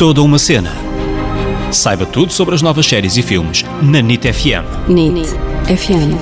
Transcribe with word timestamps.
Toda 0.00 0.22
uma 0.22 0.38
cena. 0.38 0.72
Saiba 1.70 2.06
tudo 2.06 2.32
sobre 2.32 2.54
as 2.54 2.62
novas 2.62 2.86
séries 2.86 3.18
e 3.18 3.22
filmes 3.22 3.64
na 3.82 4.00
NIT 4.00 4.32
FM. 4.32 4.88
NIT 4.88 5.28
FM. 5.66 6.16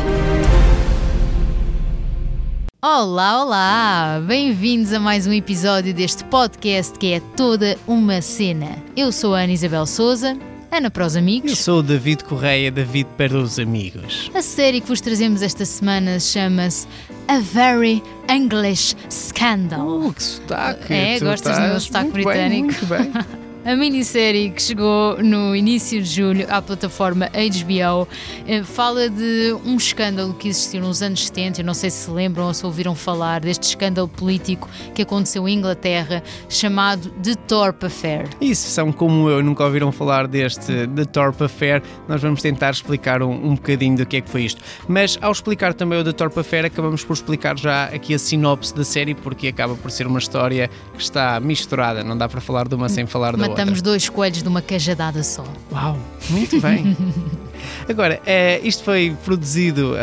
Olá, 2.83 3.45
olá! 3.45 4.21
Bem-vindos 4.27 4.93
a 4.93 4.99
mais 4.99 5.29
um 5.29 5.33
episódio 5.33 5.95
deste 5.95 6.25
podcast 6.25 6.99
que 6.99 7.12
é 7.12 7.21
toda 7.37 7.79
uma 7.87 8.21
cena. 8.21 8.83
Eu 8.96 9.12
sou 9.12 9.33
a 9.33 9.42
Ana 9.42 9.53
Isabel 9.53 9.87
Souza, 9.87 10.37
Ana 10.72 10.90
para 10.90 11.06
os 11.06 11.15
amigos. 11.15 11.49
Eu 11.49 11.56
sou 11.56 11.79
o 11.79 11.83
David 11.85 12.24
Correia, 12.24 12.72
David 12.72 13.08
para 13.17 13.38
os 13.38 13.60
amigos. 13.60 14.29
A 14.35 14.42
série 14.42 14.81
que 14.81 14.88
vos 14.88 15.01
trazemos 15.01 15.40
esta 15.40 15.65
semana 15.65 16.19
chama-se 16.19 16.88
A 17.29 17.38
Very 17.38 18.02
English 18.29 18.97
Scandal. 19.09 19.87
Uh, 19.87 20.12
que 20.12 20.23
sotaque! 20.24 20.92
É, 20.92 21.19
tu 21.20 21.27
gostas 21.27 21.56
do 21.56 21.62
meu 21.62 21.79
sotaque 21.79 22.10
muito 22.10 22.24
britânico? 22.24 22.87
Bem, 22.87 23.02
muito 23.02 23.15
bem. 23.15 23.38
A 23.69 23.77
minissérie 23.77 24.50
que 24.50 24.62
chegou 24.62 25.23
no 25.23 25.55
início 25.55 26.01
de 26.01 26.09
julho 26.09 26.47
à 26.48 26.62
plataforma 26.62 27.27
HBO 27.27 28.09
eh, 28.47 28.62
fala 28.62 29.10
de 29.10 29.55
um 29.62 29.77
escândalo 29.77 30.33
que 30.33 30.48
existiu 30.48 30.80
nos 30.80 31.02
anos 31.02 31.27
70. 31.27 31.60
Eu 31.60 31.66
não 31.66 31.74
sei 31.74 31.91
se 31.91 32.05
se 32.05 32.10
lembram 32.10 32.46
ou 32.46 32.55
se 32.55 32.65
ouviram 32.65 32.95
falar 32.95 33.43
deste 33.43 33.65
escândalo 33.65 34.09
político 34.09 34.70
que 34.95 35.02
aconteceu 35.02 35.46
em 35.46 35.59
Inglaterra, 35.59 36.23
chamado 36.48 37.10
The 37.23 37.34
Torp 37.46 37.84
Affair. 37.84 38.30
E 38.41 38.55
se 38.55 38.70
são 38.70 38.91
como 38.91 39.29
eu, 39.29 39.43
nunca 39.43 39.65
ouviram 39.65 39.93
falar 39.93 40.27
deste 40.27 40.87
The 40.87 41.05
Torp 41.05 41.43
Affair, 41.43 41.82
nós 42.09 42.23
vamos 42.23 42.41
tentar 42.41 42.71
explicar 42.71 43.23
um, 43.23 43.51
um 43.51 43.55
bocadinho 43.55 43.98
do 43.98 44.07
que 44.07 44.16
é 44.16 44.21
que 44.23 44.30
foi 44.30 44.45
isto. 44.45 44.62
Mas 44.88 45.19
ao 45.21 45.30
explicar 45.30 45.74
também 45.74 46.01
o 46.01 46.05
The 46.05 46.12
Torp 46.12 46.38
Affair, 46.38 46.65
acabamos 46.65 47.05
por 47.05 47.12
explicar 47.12 47.59
já 47.59 47.85
aqui 47.85 48.15
a 48.15 48.19
sinopse 48.19 48.74
da 48.74 48.82
série, 48.82 49.15
porque 49.15 49.48
acaba 49.48 49.74
por 49.74 49.91
ser 49.91 50.07
uma 50.07 50.21
história 50.21 50.71
que 50.95 51.02
está 51.02 51.38
misturada, 51.38 52.02
não 52.02 52.16
dá 52.16 52.27
para 52.27 52.41
falar 52.41 52.66
de 52.66 52.74
uma 52.74 52.88
sem 52.88 53.05
falar 53.05 53.37
da 53.37 53.48
outra. 53.48 53.58
Matamos 53.59 53.83
dois 53.83 54.09
coelhos 54.09 54.41
de 54.41 54.48
uma 54.48 54.62
cajadada 54.62 55.21
só. 55.25 55.45
Uau, 55.73 55.99
muito 56.30 56.61
bem. 56.61 56.97
Agora, 57.91 58.21
eh, 58.24 58.60
isto 58.63 58.85
foi 58.85 59.16
produzido 59.24 59.96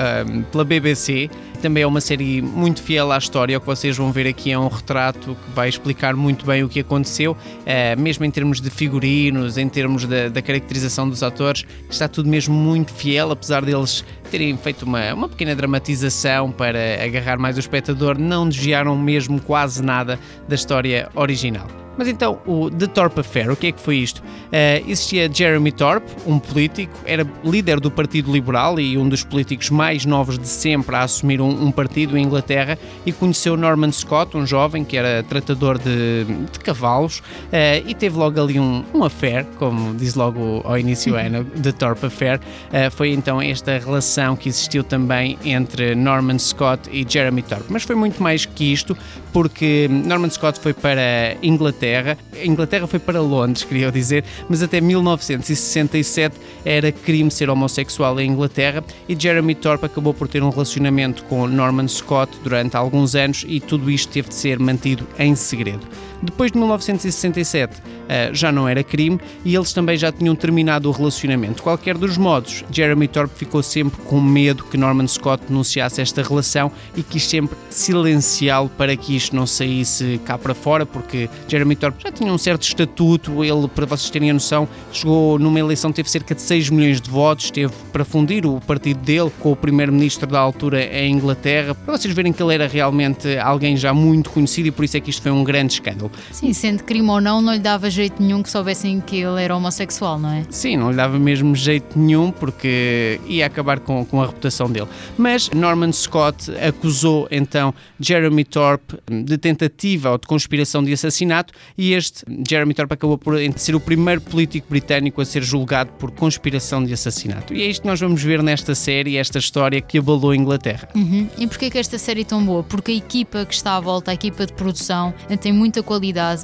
pela 0.51 0.65
BBC, 0.65 1.29
também 1.61 1.83
é 1.83 1.87
uma 1.87 2.01
série 2.01 2.41
muito 2.41 2.83
fiel 2.83 3.13
à 3.13 3.17
história. 3.17 3.57
O 3.57 3.61
que 3.61 3.65
vocês 3.65 3.95
vão 3.95 4.11
ver 4.11 4.27
aqui 4.27 4.51
é 4.51 4.59
um 4.59 4.67
retrato 4.67 5.37
que 5.41 5.55
vai 5.55 5.69
explicar 5.69 6.17
muito 6.17 6.45
bem 6.45 6.65
o 6.65 6.67
que 6.67 6.81
aconteceu, 6.81 7.37
eh, 7.65 7.95
mesmo 7.95 8.25
em 8.25 8.29
termos 8.29 8.59
de 8.59 8.69
figurinos, 8.69 9.57
em 9.57 9.69
termos 9.69 10.05
da, 10.05 10.27
da 10.27 10.41
caracterização 10.41 11.07
dos 11.07 11.23
atores, 11.23 11.63
está 11.89 12.09
tudo 12.09 12.27
mesmo 12.27 12.53
muito 12.53 12.91
fiel, 12.91 13.31
apesar 13.31 13.63
deles 13.63 14.03
terem 14.29 14.57
feito 14.57 14.83
uma, 14.83 15.13
uma 15.13 15.29
pequena 15.29 15.55
dramatização 15.55 16.51
para 16.51 17.01
agarrar 17.01 17.39
mais 17.39 17.55
o 17.55 17.61
espectador, 17.61 18.19
não 18.19 18.49
desviaram 18.49 18.97
mesmo 18.97 19.39
quase 19.39 19.81
nada 19.81 20.19
da 20.45 20.55
história 20.55 21.09
original. 21.15 21.84
Mas 21.97 22.07
então, 22.07 22.39
o 22.45 22.69
The 22.69 22.87
Torp 22.87 23.17
Affair, 23.19 23.51
o 23.51 23.55
que 23.55 23.67
é 23.67 23.71
que 23.71 23.79
foi 23.79 23.97
isto? 23.97 24.21
Eh, 24.51 24.83
existia 24.87 25.31
Jeremy 25.31 25.71
Thorpe, 25.71 26.11
um 26.25 26.39
político, 26.39 26.93
era 27.05 27.25
líder 27.43 27.79
do 27.79 27.89
Partido 27.89 28.31
Liberal 28.31 28.79
e 28.79 28.97
um 28.97 29.07
dos 29.07 29.23
políticos 29.23 29.69
mais 29.69 30.05
novos 30.05 30.37
de 30.37 30.47
sempre 30.47 30.95
a 30.95 31.03
assumir 31.03 31.41
um, 31.41 31.65
um 31.65 31.71
partido 31.71 32.17
em 32.17 32.23
Inglaterra 32.23 32.77
e 33.05 33.11
conheceu 33.11 33.55
Norman 33.55 33.91
Scott, 33.91 34.35
um 34.35 34.45
jovem 34.45 34.83
que 34.83 34.97
era 34.97 35.23
tratador 35.23 35.77
de, 35.77 36.25
de 36.51 36.59
cavalos 36.59 37.21
eh, 37.51 37.83
e 37.85 37.93
teve 37.93 38.17
logo 38.17 38.39
ali 38.41 38.59
um, 38.59 38.83
um 38.93 39.03
affair, 39.03 39.45
como 39.57 39.93
diz 39.95 40.15
logo 40.15 40.61
ao 40.63 40.77
início 40.77 41.15
é, 41.15 41.29
no 41.29 41.45
The 41.45 41.71
Torp 41.71 42.03
Affair. 42.03 42.39
Eh, 42.71 42.89
foi 42.89 43.11
então 43.11 43.41
esta 43.41 43.77
relação 43.77 44.35
que 44.35 44.49
existiu 44.49 44.83
também 44.83 45.37
entre 45.43 45.95
Norman 45.95 46.39
Scott 46.39 46.89
e 46.91 47.05
Jeremy 47.07 47.41
Thorpe. 47.41 47.65
Mas 47.69 47.83
foi 47.83 47.95
muito 47.95 48.21
mais 48.21 48.45
que 48.45 48.71
isto, 48.71 48.97
porque 49.31 49.87
Norman 49.89 50.29
Scott 50.29 50.59
foi 50.59 50.73
para 50.73 51.35
Inglaterra, 51.41 51.84
a 51.93 52.45
Inglaterra 52.45 52.87
foi 52.87 52.99
para 52.99 53.21
Londres, 53.21 53.63
queria 53.63 53.91
dizer, 53.91 54.23
mas 54.49 54.63
até 54.63 54.81
1967 54.81 56.35
era 56.63 56.91
crime 56.91 57.29
ser 57.29 57.49
homossexual 57.49 58.19
em 58.19 58.29
Inglaterra 58.29 58.83
e 59.07 59.15
Jeremy 59.17 59.55
Thorpe 59.55 59.85
acabou 59.85 60.13
por 60.13 60.27
ter 60.27 60.41
um 60.41 60.49
relacionamento 60.49 61.23
com 61.25 61.47
Norman 61.47 61.87
Scott 61.87 62.31
durante 62.43 62.75
alguns 62.75 63.15
anos 63.15 63.45
e 63.47 63.59
tudo 63.59 63.91
isto 63.91 64.11
teve 64.11 64.29
de 64.29 64.35
ser 64.35 64.59
mantido 64.59 65.07
em 65.19 65.35
segredo. 65.35 65.85
Depois 66.21 66.51
de 66.51 66.57
1967 66.57 67.81
eh, 68.07 68.29
já 68.33 68.51
não 68.51 68.67
era 68.67 68.83
crime 68.83 69.19
e 69.43 69.55
eles 69.55 69.73
também 69.73 69.97
já 69.97 70.11
tinham 70.11 70.35
terminado 70.35 70.89
o 70.89 70.91
relacionamento. 70.91 71.55
De 71.55 71.61
qualquer 71.61 71.97
dos 71.97 72.17
modos, 72.17 72.63
Jeremy 72.71 73.07
Thorpe 73.07 73.35
ficou 73.35 73.63
sempre 73.63 74.01
com 74.03 74.21
medo 74.21 74.63
que 74.63 74.77
Norman 74.77 75.07
Scott 75.07 75.43
denunciasse 75.47 76.01
esta 76.01 76.21
relação 76.21 76.71
e 76.95 77.01
quis 77.01 77.27
sempre 77.27 77.57
silenciá-lo 77.69 78.69
para 78.69 78.95
que 78.95 79.15
isto 79.15 79.35
não 79.35 79.47
saísse 79.47 80.19
cá 80.25 80.37
para 80.37 80.53
fora, 80.53 80.85
porque 80.85 81.29
Jeremy 81.47 81.75
Thorpe 81.75 82.03
já 82.03 82.11
tinha 82.11 82.31
um 82.31 82.37
certo 82.37 82.63
estatuto, 82.63 83.43
ele, 83.43 83.67
para 83.67 83.85
vocês 83.85 84.09
terem 84.09 84.29
a 84.29 84.33
noção, 84.33 84.67
chegou 84.91 85.39
numa 85.39 85.59
eleição, 85.59 85.91
teve 85.91 86.09
cerca 86.09 86.35
de 86.35 86.41
6 86.41 86.69
milhões 86.69 87.01
de 87.01 87.09
votos, 87.09 87.49
teve 87.49 87.73
para 87.91 88.05
fundir 88.05 88.45
o 88.45 88.59
partido 88.61 88.99
dele 88.99 89.31
com 89.39 89.51
o 89.51 89.55
primeiro-ministro 89.55 90.27
da 90.27 90.39
altura 90.39 90.83
em 90.83 91.13
Inglaterra, 91.13 91.73
para 91.73 91.97
vocês 91.97 92.13
verem 92.13 92.31
que 92.31 92.41
ele 92.41 92.53
era 92.53 92.67
realmente 92.67 93.37
alguém 93.37 93.75
já 93.75 93.93
muito 93.93 94.29
conhecido 94.29 94.67
e 94.67 94.71
por 94.71 94.85
isso 94.85 94.97
é 94.97 94.99
que 94.99 95.09
isto 95.09 95.21
foi 95.21 95.31
um 95.31 95.43
grande 95.43 95.73
escândalo. 95.73 96.11
Sim, 96.31 96.53
sendo 96.53 96.83
crime 96.83 97.09
ou 97.09 97.21
não, 97.21 97.41
não 97.41 97.53
lhe 97.53 97.59
dava 97.59 97.89
jeito 97.89 98.21
nenhum 98.21 98.41
que 98.41 98.49
soubessem 98.49 98.99
que 99.01 99.17
ele 99.17 99.41
era 99.41 99.55
homossexual, 99.55 100.19
não 100.19 100.31
é? 100.31 100.45
Sim, 100.49 100.77
não 100.77 100.91
lhe 100.91 100.97
dava 100.97 101.17
mesmo 101.19 101.55
jeito 101.55 101.97
nenhum 101.97 102.31
porque 102.31 103.19
ia 103.27 103.45
acabar 103.45 103.79
com, 103.79 104.05
com 104.05 104.21
a 104.21 104.25
reputação 104.25 104.69
dele. 104.69 104.87
Mas 105.17 105.49
Norman 105.51 105.91
Scott 105.91 106.51
acusou 106.57 107.27
então 107.31 107.73
Jeremy 107.99 108.43
Thorpe 108.43 108.97
de 109.09 109.37
tentativa 109.37 110.11
ou 110.11 110.17
de 110.17 110.27
conspiração 110.27 110.83
de 110.83 110.93
assassinato 110.93 111.53
e 111.77 111.93
este 111.93 112.23
Jeremy 112.47 112.73
Thorpe 112.73 112.93
acabou 112.93 113.17
por 113.17 113.35
ser 113.55 113.75
o 113.75 113.79
primeiro 113.79 114.21
político 114.21 114.67
britânico 114.69 115.21
a 115.21 115.25
ser 115.25 115.43
julgado 115.43 115.91
por 115.93 116.11
conspiração 116.11 116.83
de 116.83 116.93
assassinato. 116.93 117.53
E 117.53 117.61
é 117.61 117.65
isto 117.67 117.81
que 117.81 117.87
nós 117.87 117.99
vamos 117.99 118.21
ver 118.21 118.41
nesta 118.41 118.75
série, 118.75 119.17
esta 119.17 119.39
história 119.39 119.81
que 119.81 119.97
abalou 119.97 120.31
a 120.31 120.35
Inglaterra. 120.35 120.87
Uhum. 120.95 121.27
E 121.37 121.47
porquê 121.47 121.69
que 121.69 121.77
esta 121.77 121.97
série 121.97 122.21
é 122.21 122.25
tão 122.25 122.43
boa? 122.43 122.63
Porque 122.63 122.91
a 122.91 122.95
equipa 122.95 123.45
que 123.45 123.53
está 123.53 123.75
à 123.75 123.79
volta, 123.79 124.11
a 124.11 124.13
equipa 124.13 124.45
de 124.45 124.53
produção, 124.53 125.13
tem 125.39 125.53
muita 125.53 125.81
qualidade. 125.81 125.94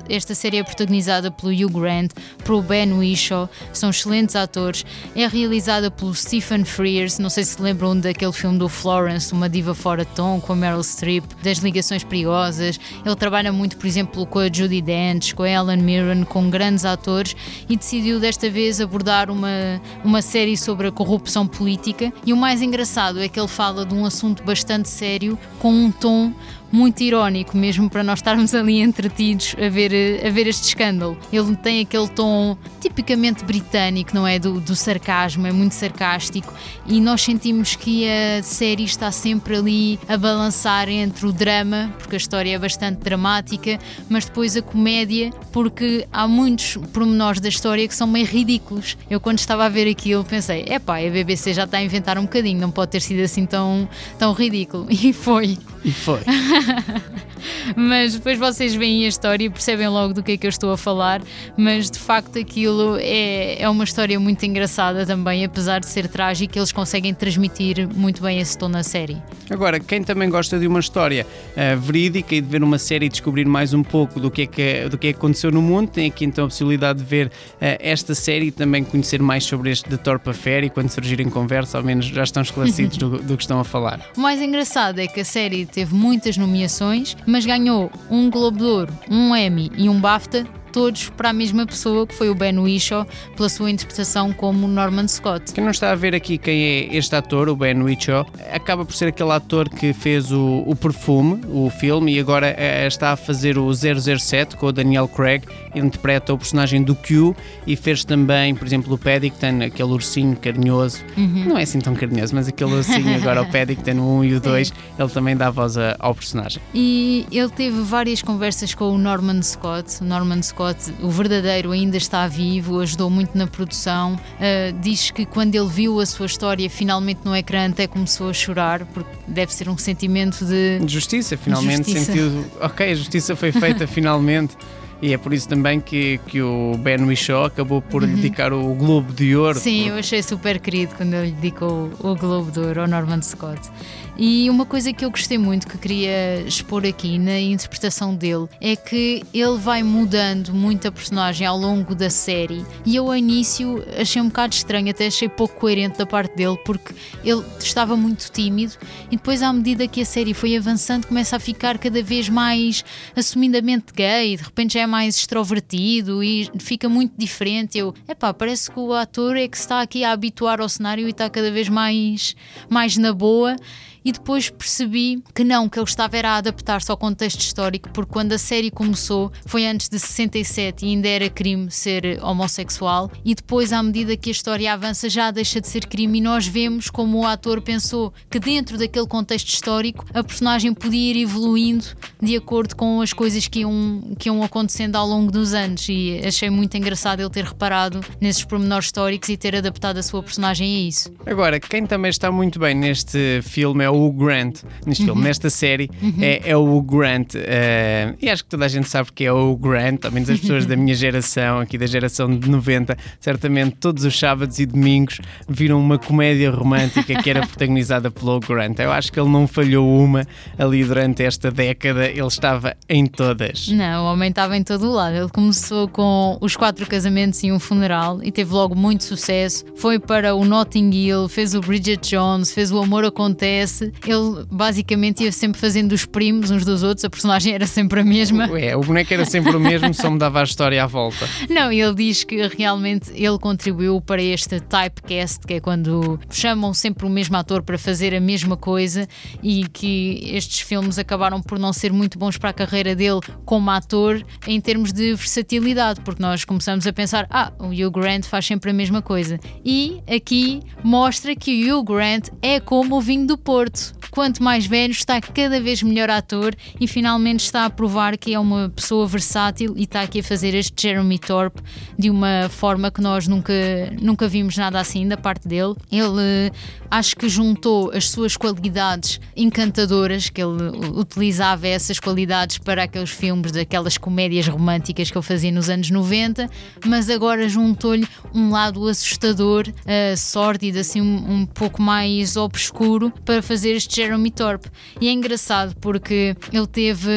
Esta 0.10 0.34
série 0.34 0.58
é 0.58 0.64
protagonizada 0.64 1.30
pelo 1.32 1.52
Hugh 1.52 1.70
Grant, 1.70 2.12
pelo 2.44 2.62
Ben 2.62 2.94
Whishaw, 2.94 3.50
são 3.74 3.90
excelentes 3.90 4.36
atores. 4.36 4.86
É 5.16 5.28
realizada 5.28 5.92
pelo 5.92 6.14
Stephen 6.14 6.64
Frears, 6.64 7.20
não 7.20 7.30
sei 7.30 7.44
se 7.44 7.62
lembram 7.62 8.00
daquele 8.00 8.32
filme 8.32 8.58
do 8.58 8.70
Florence, 8.70 9.34
Uma 9.34 9.50
Diva 9.50 9.74
Fora 9.74 10.06
de 10.06 10.12
Tom, 10.12 10.40
com 10.40 10.54
a 10.54 10.56
Meryl 10.56 10.84
Streep, 10.84 11.26
das 11.44 11.58
Ligações 11.60 12.04
Perigosas. 12.04 12.80
Ele 13.06 13.16
trabalha 13.16 13.52
muito, 13.52 13.78
por 13.78 13.86
exemplo, 13.88 14.26
com 14.26 14.40
a 14.40 14.52
Judy 14.52 14.82
Dench, 14.82 15.36
com 15.36 15.44
a 15.44 15.50
Ellen 15.50 15.82
Mirren, 15.82 16.24
com 16.24 16.50
grandes 16.50 16.86
atores 16.86 17.36
e 17.70 17.76
decidiu 17.76 18.20
desta 18.20 18.50
vez 18.50 18.80
abordar 18.80 19.30
uma, 19.30 19.82
uma 20.04 20.22
série 20.22 20.58
sobre 20.58 20.88
a 20.88 20.92
corrupção 20.92 21.48
política. 21.48 22.12
E 22.26 22.34
o 22.34 22.38
mais 22.38 22.62
engraçado 22.62 23.22
é 23.22 23.28
que 23.28 23.40
ele 23.40 23.48
fala 23.48 23.86
de 23.86 23.94
um 23.94 24.06
assunto 24.06 24.44
bastante 24.44 24.90
sério, 24.90 25.38
com 25.60 25.72
um 25.72 25.92
tom 25.92 26.34
muito 26.72 27.02
irónico, 27.02 27.58
mesmo 27.58 27.90
para 27.90 28.04
nós 28.04 28.20
estarmos 28.20 28.54
ali 28.54 28.80
entretidos 28.82 29.56
a 29.58 29.70
ver, 29.70 29.92
a 30.26 30.30
ver 30.30 30.48
este 30.48 30.70
escândalo. 30.70 31.18
Ele 31.32 31.56
tem 31.56 31.82
aquele 31.82 32.08
tom 32.10 32.58
tipicamente 32.80 33.44
britânico, 33.44 34.14
não 34.14 34.26
é? 34.26 34.40
Do, 34.40 34.60
do 34.60 34.76
sarcasmo, 34.76 35.46
é 35.48 35.52
muito 35.52 35.74
sarcástico 35.74 36.54
e 36.88 37.00
nós 37.00 37.22
sentimos 37.22 37.76
que 37.76 38.08
a 38.08 38.44
série 38.44 38.84
está 38.84 39.12
sempre 39.12 39.56
ali 39.56 40.00
a 40.08 40.18
balançar 40.18 40.90
entre 40.90 41.26
o 41.26 41.32
drama, 41.32 41.94
porque 41.98 42.16
a 42.16 42.18
história 42.18 42.56
é 42.56 42.60
bastante 42.60 43.00
dramática, 43.00 43.80
mas 44.10 44.26
depois 44.26 44.56
a 44.56 44.62
comédia, 44.62 45.32
porque 45.52 46.08
há 46.12 46.28
muitos 46.28 46.78
pormenores 46.94 47.40
da 47.40 47.50
história 47.50 47.88
que 47.88 47.96
são 47.96 48.08
meio 48.08 48.26
ridículos. 48.26 48.98
Eu, 49.10 49.20
quando 49.20 49.40
estava 49.40 49.66
a 49.66 49.70
ver 49.70 49.90
aquilo, 49.90 50.24
pensei: 50.24 50.66
epá, 50.68 51.00
a 51.00 51.10
BBC 51.10 51.54
já 51.54 51.64
está 51.64 51.78
a 51.78 51.84
inventar 51.84 52.18
um 52.18 52.24
bocadinho, 52.24 52.60
não 52.60 52.72
pode 52.72 52.92
ter 52.92 53.02
sido 53.02 53.22
assim 53.22 53.46
tão, 53.46 53.88
tão 54.18 54.34
ridículo. 54.34 54.88
E 55.02 55.14
foi. 55.14 55.58
E 55.84 55.92
foi. 55.92 56.20
mas 57.76 58.16
depois 58.16 58.38
vocês 58.38 58.76
veem 58.76 59.06
a 59.06 59.08
história 59.08 59.46
e 59.46 59.50
percebem 59.50 59.88
logo 59.88 60.14
do 60.14 60.24
que 60.24 60.34
é 60.34 60.38
que 60.38 60.46
eu 60.46 60.50
estou 60.50 60.72
a 60.72 60.78
falar. 60.78 61.22
Mas 61.58 61.90
de 61.90 62.00
facto 62.00 62.38
aquilo 62.40 62.98
é, 63.00 63.62
é 63.62 63.70
uma 63.70 63.84
história 63.84 64.20
muito 64.20 64.44
engraçada 64.46 65.06
também, 65.06 65.44
apesar 65.44 65.80
de 65.80 65.88
ser 65.88 66.08
trágica, 66.08 66.58
eles 66.60 66.72
conseguem 66.72 67.14
transmitir 67.14 67.88
muito 67.96 68.22
bem 68.22 68.40
esse 68.40 68.58
tom 68.58 68.68
na 68.68 68.84
série. 68.84 69.18
Agora, 69.50 69.80
quem 69.80 70.04
também 70.04 70.30
gosta 70.30 70.58
de 70.58 70.68
uma 70.68 70.80
história 70.80 71.26
uh, 71.26 71.80
verídica 71.80 72.36
e 72.36 72.42
de 72.42 72.48
ver 72.48 72.64
uma 72.64 72.78
série 72.78 73.08
e 73.08 73.10
descobrir 73.10 73.46
mais 73.46 73.74
um 73.74 73.84
pouco 73.84 74.20
do 74.20 74.32
que, 74.32 74.44
é 74.44 74.46
que, 74.46 74.90
do 74.90 74.98
que 74.98 75.08
é 75.08 75.14
que 75.14 75.18
aconteceu 75.18 75.52
no 75.52 75.62
mundo, 75.62 75.90
tem 75.90 76.08
aqui 76.08 76.26
então 76.26 76.46
a 76.46 76.48
possibilidade 76.48 77.00
de 77.00 77.06
ver 77.06 77.28
uh, 77.28 77.32
esta 77.60 78.16
série 78.16 78.46
e 78.48 78.52
também 78.52 78.84
conhecer 78.84 79.22
mais 79.22 79.44
sobre 79.44 79.72
este 79.72 79.90
The 79.90 79.98
Torp 79.98 80.28
Affair 80.28 80.64
e 80.64 80.70
quando 80.70 80.90
surgirem 80.90 81.30
conversa, 81.30 81.78
ao 81.78 81.84
menos 81.84 82.06
já 82.06 82.24
estão 82.24 82.42
esclarecidos 82.42 82.96
do, 82.98 83.18
do 83.18 83.36
que 83.36 83.44
estão 83.44 83.60
a 83.60 83.64
falar. 83.64 84.00
O 84.16 84.22
mais 84.22 84.42
engraçado 84.42 85.00
é 85.00 85.08
que 85.08 85.20
a 85.20 85.26
série 85.26 85.66
teve 85.72 85.96
muitas 85.96 86.38
nomeações, 86.38 87.16
mas 87.26 87.46
ganhou 87.46 87.92
um 88.10 88.30
Globo 88.30 88.58
de 88.58 88.64
Ouro, 88.64 88.94
um 89.10 89.36
Emmy 89.36 89.72
e 89.78 89.90
um 89.90 90.00
BAFTA 90.00 90.46
todos 90.72 91.10
para 91.10 91.30
a 91.30 91.34
mesma 91.34 91.66
pessoa, 91.66 92.08
que 92.08 92.14
foi 92.14 92.30
o 92.30 92.36
Ben 92.36 92.58
Whishaw, 92.58 93.06
pela 93.36 93.50
sua 93.50 93.70
interpretação 93.70 94.34
como 94.34 94.68
Norman 94.68 95.08
Scott. 95.08 95.54
Quem 95.54 95.64
não 95.64 95.72
está 95.72 95.92
a 95.92 95.96
ver 95.96 96.16
aqui 96.16 96.38
quem 96.38 96.64
é 96.64 96.96
este 96.96 97.16
ator, 97.16 97.50
o 97.50 97.56
Ben 97.56 97.82
Whishaw, 97.82 98.26
acaba 98.52 98.86
por 98.86 98.94
ser 98.94 99.10
aquele 99.10 99.32
ator 99.32 99.70
que 99.70 99.94
fez 99.94 100.32
o, 100.32 100.64
o 100.66 100.76
Perfume, 100.76 101.42
o 101.48 101.70
filme, 101.70 102.16
e 102.16 102.20
agora 102.20 102.56
é, 102.58 102.88
está 102.88 103.12
a 103.12 103.16
fazer 103.16 103.58
o 103.58 103.72
007 103.74 104.56
com 104.56 104.68
o 104.68 104.72
Daniel 104.72 105.08
Craig, 105.08 105.44
interpreta 105.76 106.34
o 106.34 106.38
personagem 106.38 106.84
do 106.84 106.96
Q 106.96 107.36
e 107.66 107.76
fez 107.76 108.04
também, 108.04 108.56
por 108.56 108.66
exemplo, 108.66 108.94
o 108.94 108.98
Paddington, 108.98 109.64
aquele 109.66 109.92
ursinho 109.92 110.36
carinhoso. 110.36 111.00
Uhum. 111.18 111.46
Não 111.48 111.58
é 111.58 111.64
assim 111.64 111.80
tão 111.80 111.94
carinhoso, 111.96 112.36
mas 112.36 112.48
aquele 112.48 112.74
ursinho 112.74 113.16
agora, 113.16 113.42
o 113.42 113.46
Paddington, 113.52 114.00
o 114.00 114.20
1 114.20 114.24
e 114.26 114.34
o 114.36 114.40
2, 114.40 114.74
ele 114.98 115.10
também 115.10 115.36
dá 115.36 115.50
voz 115.50 115.76
ao 116.00 116.14
personagem. 116.14 116.62
E 116.74 117.26
ele 117.32 117.50
teve 117.50 117.82
várias 117.82 118.22
conversas 118.22 118.74
com 118.74 118.90
o 118.92 118.98
Norman 118.98 119.42
Scott. 119.42 120.02
O 120.02 120.06
Norman 120.06 120.42
Scott, 120.42 120.61
o 121.02 121.10
verdadeiro, 121.10 121.72
ainda 121.72 121.98
está 121.98 122.28
vivo, 122.28 122.80
ajudou 122.80 123.10
muito 123.10 123.38
na 123.38 123.48
produção. 123.48 124.14
Uh, 124.16 124.80
diz 124.80 125.12
que 125.12 125.26
quando 125.26 125.56
ele 125.56 125.68
viu 125.68 126.00
a 126.00 126.06
sua 126.06 126.26
história 126.26 126.70
finalmente 126.70 127.22
no 127.24 127.36
ecrã, 127.36 127.70
até 127.70 127.88
começou 127.88 128.30
a 128.30 128.34
chorar, 128.34 128.86
porque 128.86 129.12
deve 129.28 129.54
ser 129.54 129.70
um 129.70 129.78
sentimento 129.78 130.46
de. 130.46 130.80
Justiça, 130.88 131.38
finalmente 131.38 131.92
justiça. 131.92 132.06
sentiu. 132.06 132.46
Ok, 132.60 132.92
a 132.92 132.96
justiça 132.96 133.36
foi 133.36 133.52
feita 133.52 133.86
finalmente. 133.88 134.56
E 135.02 135.14
é 135.14 135.18
por 135.18 135.34
isso 135.34 135.50
também 135.50 135.80
que, 135.80 136.20
que 136.28 136.42
o 136.42 136.78
Ben 136.78 137.04
Whishaw 137.04 137.46
acabou 137.46 137.82
por 137.82 138.04
uhum. 138.04 138.14
dedicar 138.16 138.54
o 138.54 138.74
Globo 138.76 139.12
de 139.12 139.36
Ouro. 139.36 139.58
Sim, 139.58 139.90
eu 139.90 139.96
achei 139.96 140.22
super 140.22 140.60
querido 140.60 140.94
quando 140.96 141.14
ele 141.16 141.32
dedicou 141.32 141.90
o 142.00 142.16
Globo 142.16 142.52
de 142.52 142.60
Ouro 142.60 142.82
ao 142.82 142.88
Norman 142.88 143.22
Scott. 143.22 143.70
E 144.18 144.50
uma 144.50 144.66
coisa 144.66 144.94
que 144.94 145.04
eu 145.04 145.10
gostei 145.10 145.40
muito, 145.40 145.66
que 145.66 145.78
queria 145.78 146.42
expor 146.42 146.86
aqui 146.86 147.18
na 147.18 147.40
interpretação 147.40 148.14
dele, 148.14 148.48
é 148.60 148.76
que 148.76 149.24
ele 149.34 149.58
vai 149.58 149.82
mudando 149.82 150.54
muito 150.54 150.88
a 150.88 150.92
personagem 150.92 151.48
ao 151.48 151.58
longo 151.58 151.96
da 151.96 152.10
série. 152.10 152.64
E 152.86 152.96
eu, 152.96 153.08
ao 153.08 153.16
início, 153.16 153.84
achei 154.00 154.22
um 154.22 154.28
bocado 154.28 154.54
estranho, 154.54 154.92
até 154.92 155.08
achei 155.08 155.28
pouco 155.28 155.60
coerente 155.60 155.98
da 155.98 156.06
parte 156.06 156.36
dele, 156.36 156.58
porque 156.66 156.94
ele 157.24 157.44
estava 157.58 157.96
muito 157.96 158.30
tímido 158.32 158.74
e 159.10 159.16
depois, 159.16 159.42
à 159.42 159.52
medida 159.52 159.88
que 159.88 160.02
a 160.02 160.06
série 160.06 160.36
foi 160.36 160.56
avançando, 160.56 161.08
começa 161.08 161.38
a 161.38 161.40
ficar 161.40 161.80
cada 161.80 162.04
vez 162.04 162.30
mais 162.30 162.84
assumidamente 163.16 163.94
gay, 163.96 164.38
de 164.38 164.44
repente 164.44 164.74
já 164.74 164.82
é 164.82 164.88
mais 164.92 165.16
extrovertido 165.16 166.22
e 166.22 166.52
fica 166.60 166.90
muito 166.90 167.14
diferente. 167.18 167.78
Eu, 167.78 167.96
epá, 168.08 168.34
parece 168.34 168.70
que 168.70 168.80
o 168.80 168.94
ator 168.94 169.38
é 169.38 169.48
que 169.48 169.58
está 169.58 169.82
aqui 169.82 170.04
a 170.04 170.12
habituar 170.12 170.60
ao 170.60 170.68
cenário 170.68 171.08
e 171.08 171.12
está 171.12 171.30
cada 171.30 171.50
vez 171.50 171.70
mais, 171.70 172.36
mais 172.70 172.98
na 172.98 173.14
boa 173.14 173.56
e 174.04 174.12
depois 174.12 174.50
percebi 174.50 175.22
que 175.34 175.44
não, 175.44 175.70
que 175.70 175.80
ele 175.80 175.86
estava 175.86 176.18
era 176.18 176.32
a 176.32 176.36
adaptar-se 176.38 176.90
ao 176.92 176.98
contexto 176.98 177.40
histórico, 177.40 177.90
porque 177.90 178.12
quando 178.12 178.34
a 178.34 178.38
série 178.38 178.72
começou 178.72 179.32
foi 179.46 179.66
antes 179.66 179.90
de 179.90 180.00
67 180.00 180.86
e 180.86 180.90
ainda 180.90 181.08
era 181.08 181.30
crime 181.30 181.70
ser 181.70 182.20
homossexual, 182.22 183.12
e 183.24 183.36
depois, 183.36 183.72
à 183.72 183.82
medida 183.82 184.18
que 184.18 184.30
a 184.30 184.32
história 184.32 184.74
avança, 184.74 185.10
já 185.10 185.32
deixa 185.32 185.62
de 185.62 185.68
ser 185.68 185.86
crime. 185.86 186.20
E 186.20 186.22
nós 186.22 186.48
vemos 186.48 186.90
como 186.90 187.20
o 187.20 187.26
ator 187.26 187.62
pensou 187.62 188.14
que 188.30 188.40
dentro 188.40 188.78
daquele 188.78 189.08
contexto 189.08 189.50
histórico 189.50 190.06
a 190.14 190.24
personagem 190.24 190.74
podia 190.74 191.12
ir 191.12 191.22
evoluindo 191.22 191.86
de 192.22 192.36
acordo 192.36 192.76
com 192.76 193.02
as 193.02 193.14
coisas 193.14 193.48
que 193.48 193.60
iam, 193.60 194.16
que 194.18 194.30
iam 194.30 194.44
acontecendo 194.44 194.96
ao 194.96 195.08
longo 195.08 195.32
dos 195.32 195.54
anos. 195.54 195.88
E 195.90 196.22
achei 196.26 196.50
muito 196.50 196.76
engraçado 196.76 197.20
ele 197.20 197.30
ter 197.30 197.44
reparado 197.44 198.02
nesses 198.20 198.44
pormenores 198.44 198.86
históricos 198.86 199.30
e 199.30 199.38
ter 199.38 199.56
adaptado 199.56 199.98
a 199.98 200.04
sua 200.04 200.22
personagem 200.22 200.76
a 200.76 200.80
isso. 200.88 201.14
Agora, 201.26 201.60
quem 201.60 201.86
também 201.86 202.10
está 202.10 202.32
muito 202.32 202.60
bem 202.60 202.76
neste 202.76 203.42
filme 203.44 203.84
é 203.84 203.91
o 203.92 204.08
Hugh 204.08 204.14
Grant, 204.14 204.60
neste 204.86 205.04
uhum. 205.04 205.10
filme, 205.10 205.24
nesta 205.24 205.50
série, 205.50 205.90
uhum. 206.02 206.16
é, 206.20 206.50
é, 206.50 206.58
o 206.58 206.82
Grant. 206.82 207.36
Uh, 207.36 208.18
e 208.22 208.30
acho 208.30 208.44
que 208.44 208.50
toda 208.50 208.66
a 208.66 208.68
gente 208.68 208.90
sabe 208.90 209.12
que 209.14 209.26
é 209.26 209.32
o 209.32 209.56
Grant, 209.56 210.06
ao 210.06 210.12
menos 210.12 210.30
as 210.30 210.40
pessoas 210.40 210.66
da 210.66 210.76
minha 210.76 210.96
geração, 210.96 211.60
aqui 211.60 211.78
da 211.78 211.86
geração 211.86 212.36
de 212.36 212.50
90, 212.50 212.98
certamente 213.20 213.76
todos 213.80 214.04
os 214.04 214.18
sábados 214.18 214.60
e 214.60 214.66
domingos 214.66 215.20
viram 215.48 215.80
uma 215.80 215.98
comédia 215.98 216.52
romântica 216.52 217.22
que 217.22 217.30
era 217.30 217.46
protagonizada 217.46 218.10
pelo 218.10 218.40
Grant. 218.40 218.80
Eu 218.80 218.92
acho 218.92 219.12
que 219.12 219.20
ele 219.20 219.30
não 219.30 219.48
falhou 219.48 219.88
uma 220.00 220.26
ali 220.58 220.84
durante 220.84 221.24
esta 221.24 221.52
década, 221.52 222.08
ele 222.08 222.28
estava 222.28 222.76
em 222.88 223.06
todas. 223.06 223.68
Não, 223.70 224.06
o 224.06 224.14
homem 224.14 224.30
estava 224.30 224.58
em 224.58 224.64
todo 224.64 224.88
o 224.88 224.92
lado. 224.92 225.16
Ele 225.16 225.30
começou 225.30 225.88
com 225.88 226.38
os 226.42 226.56
quatro 226.56 226.86
casamentos 226.86 227.42
e 227.44 227.52
um 227.52 227.60
funeral 227.60 228.20
e 228.24 228.32
teve 228.32 228.54
logo 228.54 228.76
muito 228.76 229.04
sucesso. 229.04 229.66
Foi 229.76 230.00
para 230.00 230.36
o 230.36 230.46
Notting 230.46 230.92
Hill, 230.92 231.28
fez 231.28 231.56
o 231.56 231.62
Bridget 231.62 232.10
Jones, 232.10 232.52
fez 232.52 232.72
o 232.72 232.80
Amor 232.80 233.06
Acontece 233.06 233.81
ele 234.06 234.46
basicamente 234.52 235.24
ia 235.24 235.32
sempre 235.32 235.60
fazendo 235.60 235.94
os 235.94 236.06
primos 236.06 236.52
uns 236.52 236.66
dos 236.66 236.84
outros, 236.84 237.06
a 237.06 237.10
personagem 237.10 237.54
era 237.54 237.66
sempre 237.66 238.02
a 238.02 238.04
mesma. 238.04 238.46
É, 238.60 238.76
o 238.76 238.82
boneco 238.82 239.14
era 239.14 239.26
sempre 239.26 239.56
o 239.56 239.60
mesmo, 239.60 239.94
só 239.94 240.10
mudava 240.10 240.42
a 240.42 240.44
história 240.44 240.84
à 240.84 240.88
volta. 240.88 241.28
Não, 241.50 241.72
ele 241.72 241.94
diz 241.96 242.24
que 242.24 242.48
realmente 242.48 243.12
ele 243.14 243.38
contribuiu 243.40 244.02
para 244.02 244.22
este 244.22 244.60
typecast, 244.60 245.46
que 245.46 245.56
é 245.56 245.60
quando 245.60 246.20
chamam 246.30 246.74
sempre 246.74 247.06
o 247.06 247.10
mesmo 247.10 247.38
ator 247.38 247.64
para 247.64 247.78
fazer 247.78 248.14
a 248.14 248.20
mesma 248.20 248.58
coisa 248.58 249.08
e 249.42 249.66
que 249.68 250.30
estes 250.34 250.62
filmes 250.62 250.98
acabaram 251.00 251.42
por 251.42 251.58
não 251.58 251.74
ser 251.74 251.92
muito 251.92 252.18
bons 252.18 252.38
para 252.38 252.50
a 252.50 252.54
carreira 252.54 252.96
dele 252.96 253.20
como 253.46 253.70
ator 253.72 254.24
em 254.48 254.60
termos 254.60 254.92
de 254.92 255.14
versatilidade, 255.14 256.02
porque 256.02 256.22
nós 256.22 256.46
começamos 256.46 256.86
a 256.88 256.94
pensar, 256.94 257.28
ah, 257.30 257.52
o 257.60 257.68
Hugh 257.68 257.92
Grant 257.92 258.26
faz 258.26 258.46
sempre 258.46 258.72
a 258.72 258.74
mesma 258.74 259.02
coisa. 259.02 259.40
E 259.64 260.02
aqui 260.08 260.62
mostra 260.84 261.36
que 261.36 261.72
o 261.72 261.80
Hugh 261.80 261.84
Grant 261.84 262.30
é 262.42 262.60
como 262.60 262.98
o 262.98 263.02
vinho 263.02 263.28
do 263.28 263.38
Porto 263.38 263.71
It's. 263.74 264.01
Quanto 264.12 264.44
mais 264.44 264.66
velho, 264.66 264.92
está 264.92 265.20
cada 265.22 265.60
vez 265.60 265.82
melhor 265.82 266.10
ator 266.10 266.54
e 266.80 266.86
finalmente 266.88 267.40
está 267.40 267.66
a 267.66 267.70
provar 267.70 268.18
que 268.18 268.34
é 268.34 268.40
uma 268.40 268.70
pessoa 268.70 269.08
versátil 269.08 269.74
e 269.78 269.84
está 269.84 270.02
aqui 270.02 270.20
a 270.20 270.24
fazer 270.24 270.54
este 270.54 270.90
Jeremy 270.90 271.18
Thorpe 271.18 271.62
de 271.98 272.10
uma 272.10 272.50
forma 272.50 272.92
que 272.92 273.02
nós 273.02 273.28
nunca, 273.28 273.54
nunca 274.00 274.28
vimos 274.28 274.58
nada 274.58 274.80
assim 274.80 275.08
da 275.08 275.16
parte 275.16 275.48
dele. 275.48 275.76
Ele 275.90 276.52
acho 276.92 277.16
que 277.16 277.30
juntou 277.30 277.90
as 277.94 278.10
suas 278.10 278.36
qualidades 278.36 279.20
encantadoras, 279.36 280.30
que 280.30 280.42
ele 280.42 280.78
utilizava 280.94 281.66
essas 281.66 282.00
qualidades 282.00 282.58
para 282.58 282.84
aqueles 282.84 283.10
filmes, 283.10 283.54
daquelas 283.54 283.98
comédias 283.98 284.48
românticas 284.48 285.10
que 285.10 285.18
ele 285.18 285.26
fazia 285.26 285.52
nos 285.52 285.70
anos 285.70 285.90
90, 285.90 286.50
mas 286.86 287.10
agora 287.10 287.48
juntou-lhe 287.48 288.06
um 288.34 288.52
lado 288.52 288.86
assustador, 288.88 289.66
uh, 289.70 290.18
sórdido, 290.18 290.80
assim 290.80 291.00
um, 291.00 291.32
um 291.32 291.46
pouco 291.46 291.82
mais 291.82 292.36
obscuro 292.36 293.12
para 293.24 293.42
fazer 293.42 293.72
este 293.72 294.01
Jeremy 294.02 294.32
Thorpe. 294.32 294.70
E 295.00 295.08
é 295.08 295.12
engraçado 295.12 295.76
porque 295.80 296.36
ele 296.52 296.68
teve 296.68 297.10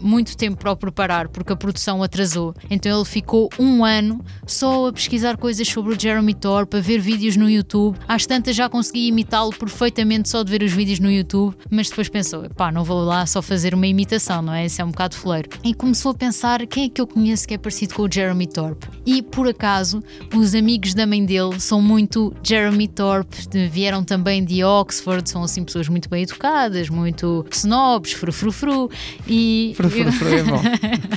muito 0.00 0.36
tempo 0.36 0.58
para 0.58 0.72
o 0.72 0.76
preparar, 0.76 1.28
porque 1.28 1.52
a 1.52 1.56
produção 1.56 2.02
atrasou. 2.02 2.54
Então 2.70 2.96
ele 2.96 3.04
ficou 3.04 3.50
um 3.58 3.84
ano 3.84 4.24
só 4.46 4.88
a 4.88 4.92
pesquisar 4.92 5.36
coisas 5.36 5.66
sobre 5.66 5.94
o 5.94 6.00
Jeremy 6.00 6.34
Thorpe, 6.34 6.76
a 6.76 6.80
ver 6.80 6.98
vídeos 6.98 7.36
no 7.36 7.50
YouTube. 7.50 7.98
Às 8.06 8.26
tantas 8.26 8.54
já 8.54 8.68
consegui 8.68 9.08
imitá-lo 9.08 9.52
perfeitamente 9.52 10.28
só 10.28 10.42
de 10.42 10.50
ver 10.50 10.62
os 10.62 10.72
vídeos 10.72 11.00
no 11.00 11.10
YouTube, 11.10 11.56
mas 11.70 11.88
depois 11.88 12.08
pensou: 12.08 12.48
pá, 12.50 12.70
não 12.70 12.84
vou 12.84 13.02
lá 13.02 13.26
só 13.26 13.42
fazer 13.42 13.74
uma 13.74 13.86
imitação, 13.86 14.42
não 14.42 14.52
é? 14.52 14.66
Isso 14.66 14.80
é 14.80 14.84
um 14.84 14.90
bocado 14.90 15.16
foleiro. 15.16 15.50
E 15.64 15.74
começou 15.74 16.12
a 16.12 16.14
pensar: 16.14 16.64
quem 16.66 16.84
é 16.84 16.88
que 16.88 17.00
eu 17.00 17.06
conheço 17.06 17.46
que 17.46 17.54
é 17.54 17.58
parecido 17.58 17.94
com 17.94 18.02
o 18.02 18.12
Jeremy 18.12 18.46
Thorpe? 18.46 18.86
E 19.04 19.22
por 19.22 19.48
acaso, 19.48 20.02
os 20.34 20.54
amigos 20.54 20.94
da 20.94 21.06
mãe 21.06 21.24
dele 21.24 21.58
são 21.58 21.82
muito 21.82 22.32
Jeremy 22.42 22.86
Thorpe, 22.88 23.36
vieram 23.70 24.04
também 24.04 24.44
de 24.44 24.62
Oxford, 24.62 25.28
são 25.28 25.42
assim 25.42 25.64
pessoas 25.64 25.88
muito 25.88 26.08
bem 26.08 26.19
educadas, 26.22 26.88
muito 26.88 27.46
snobs, 27.50 28.12
frufrufru. 28.12 28.90
E. 29.26 29.72
Frufrufru 29.76 30.28
é 30.28 30.42
bom. 30.42 30.62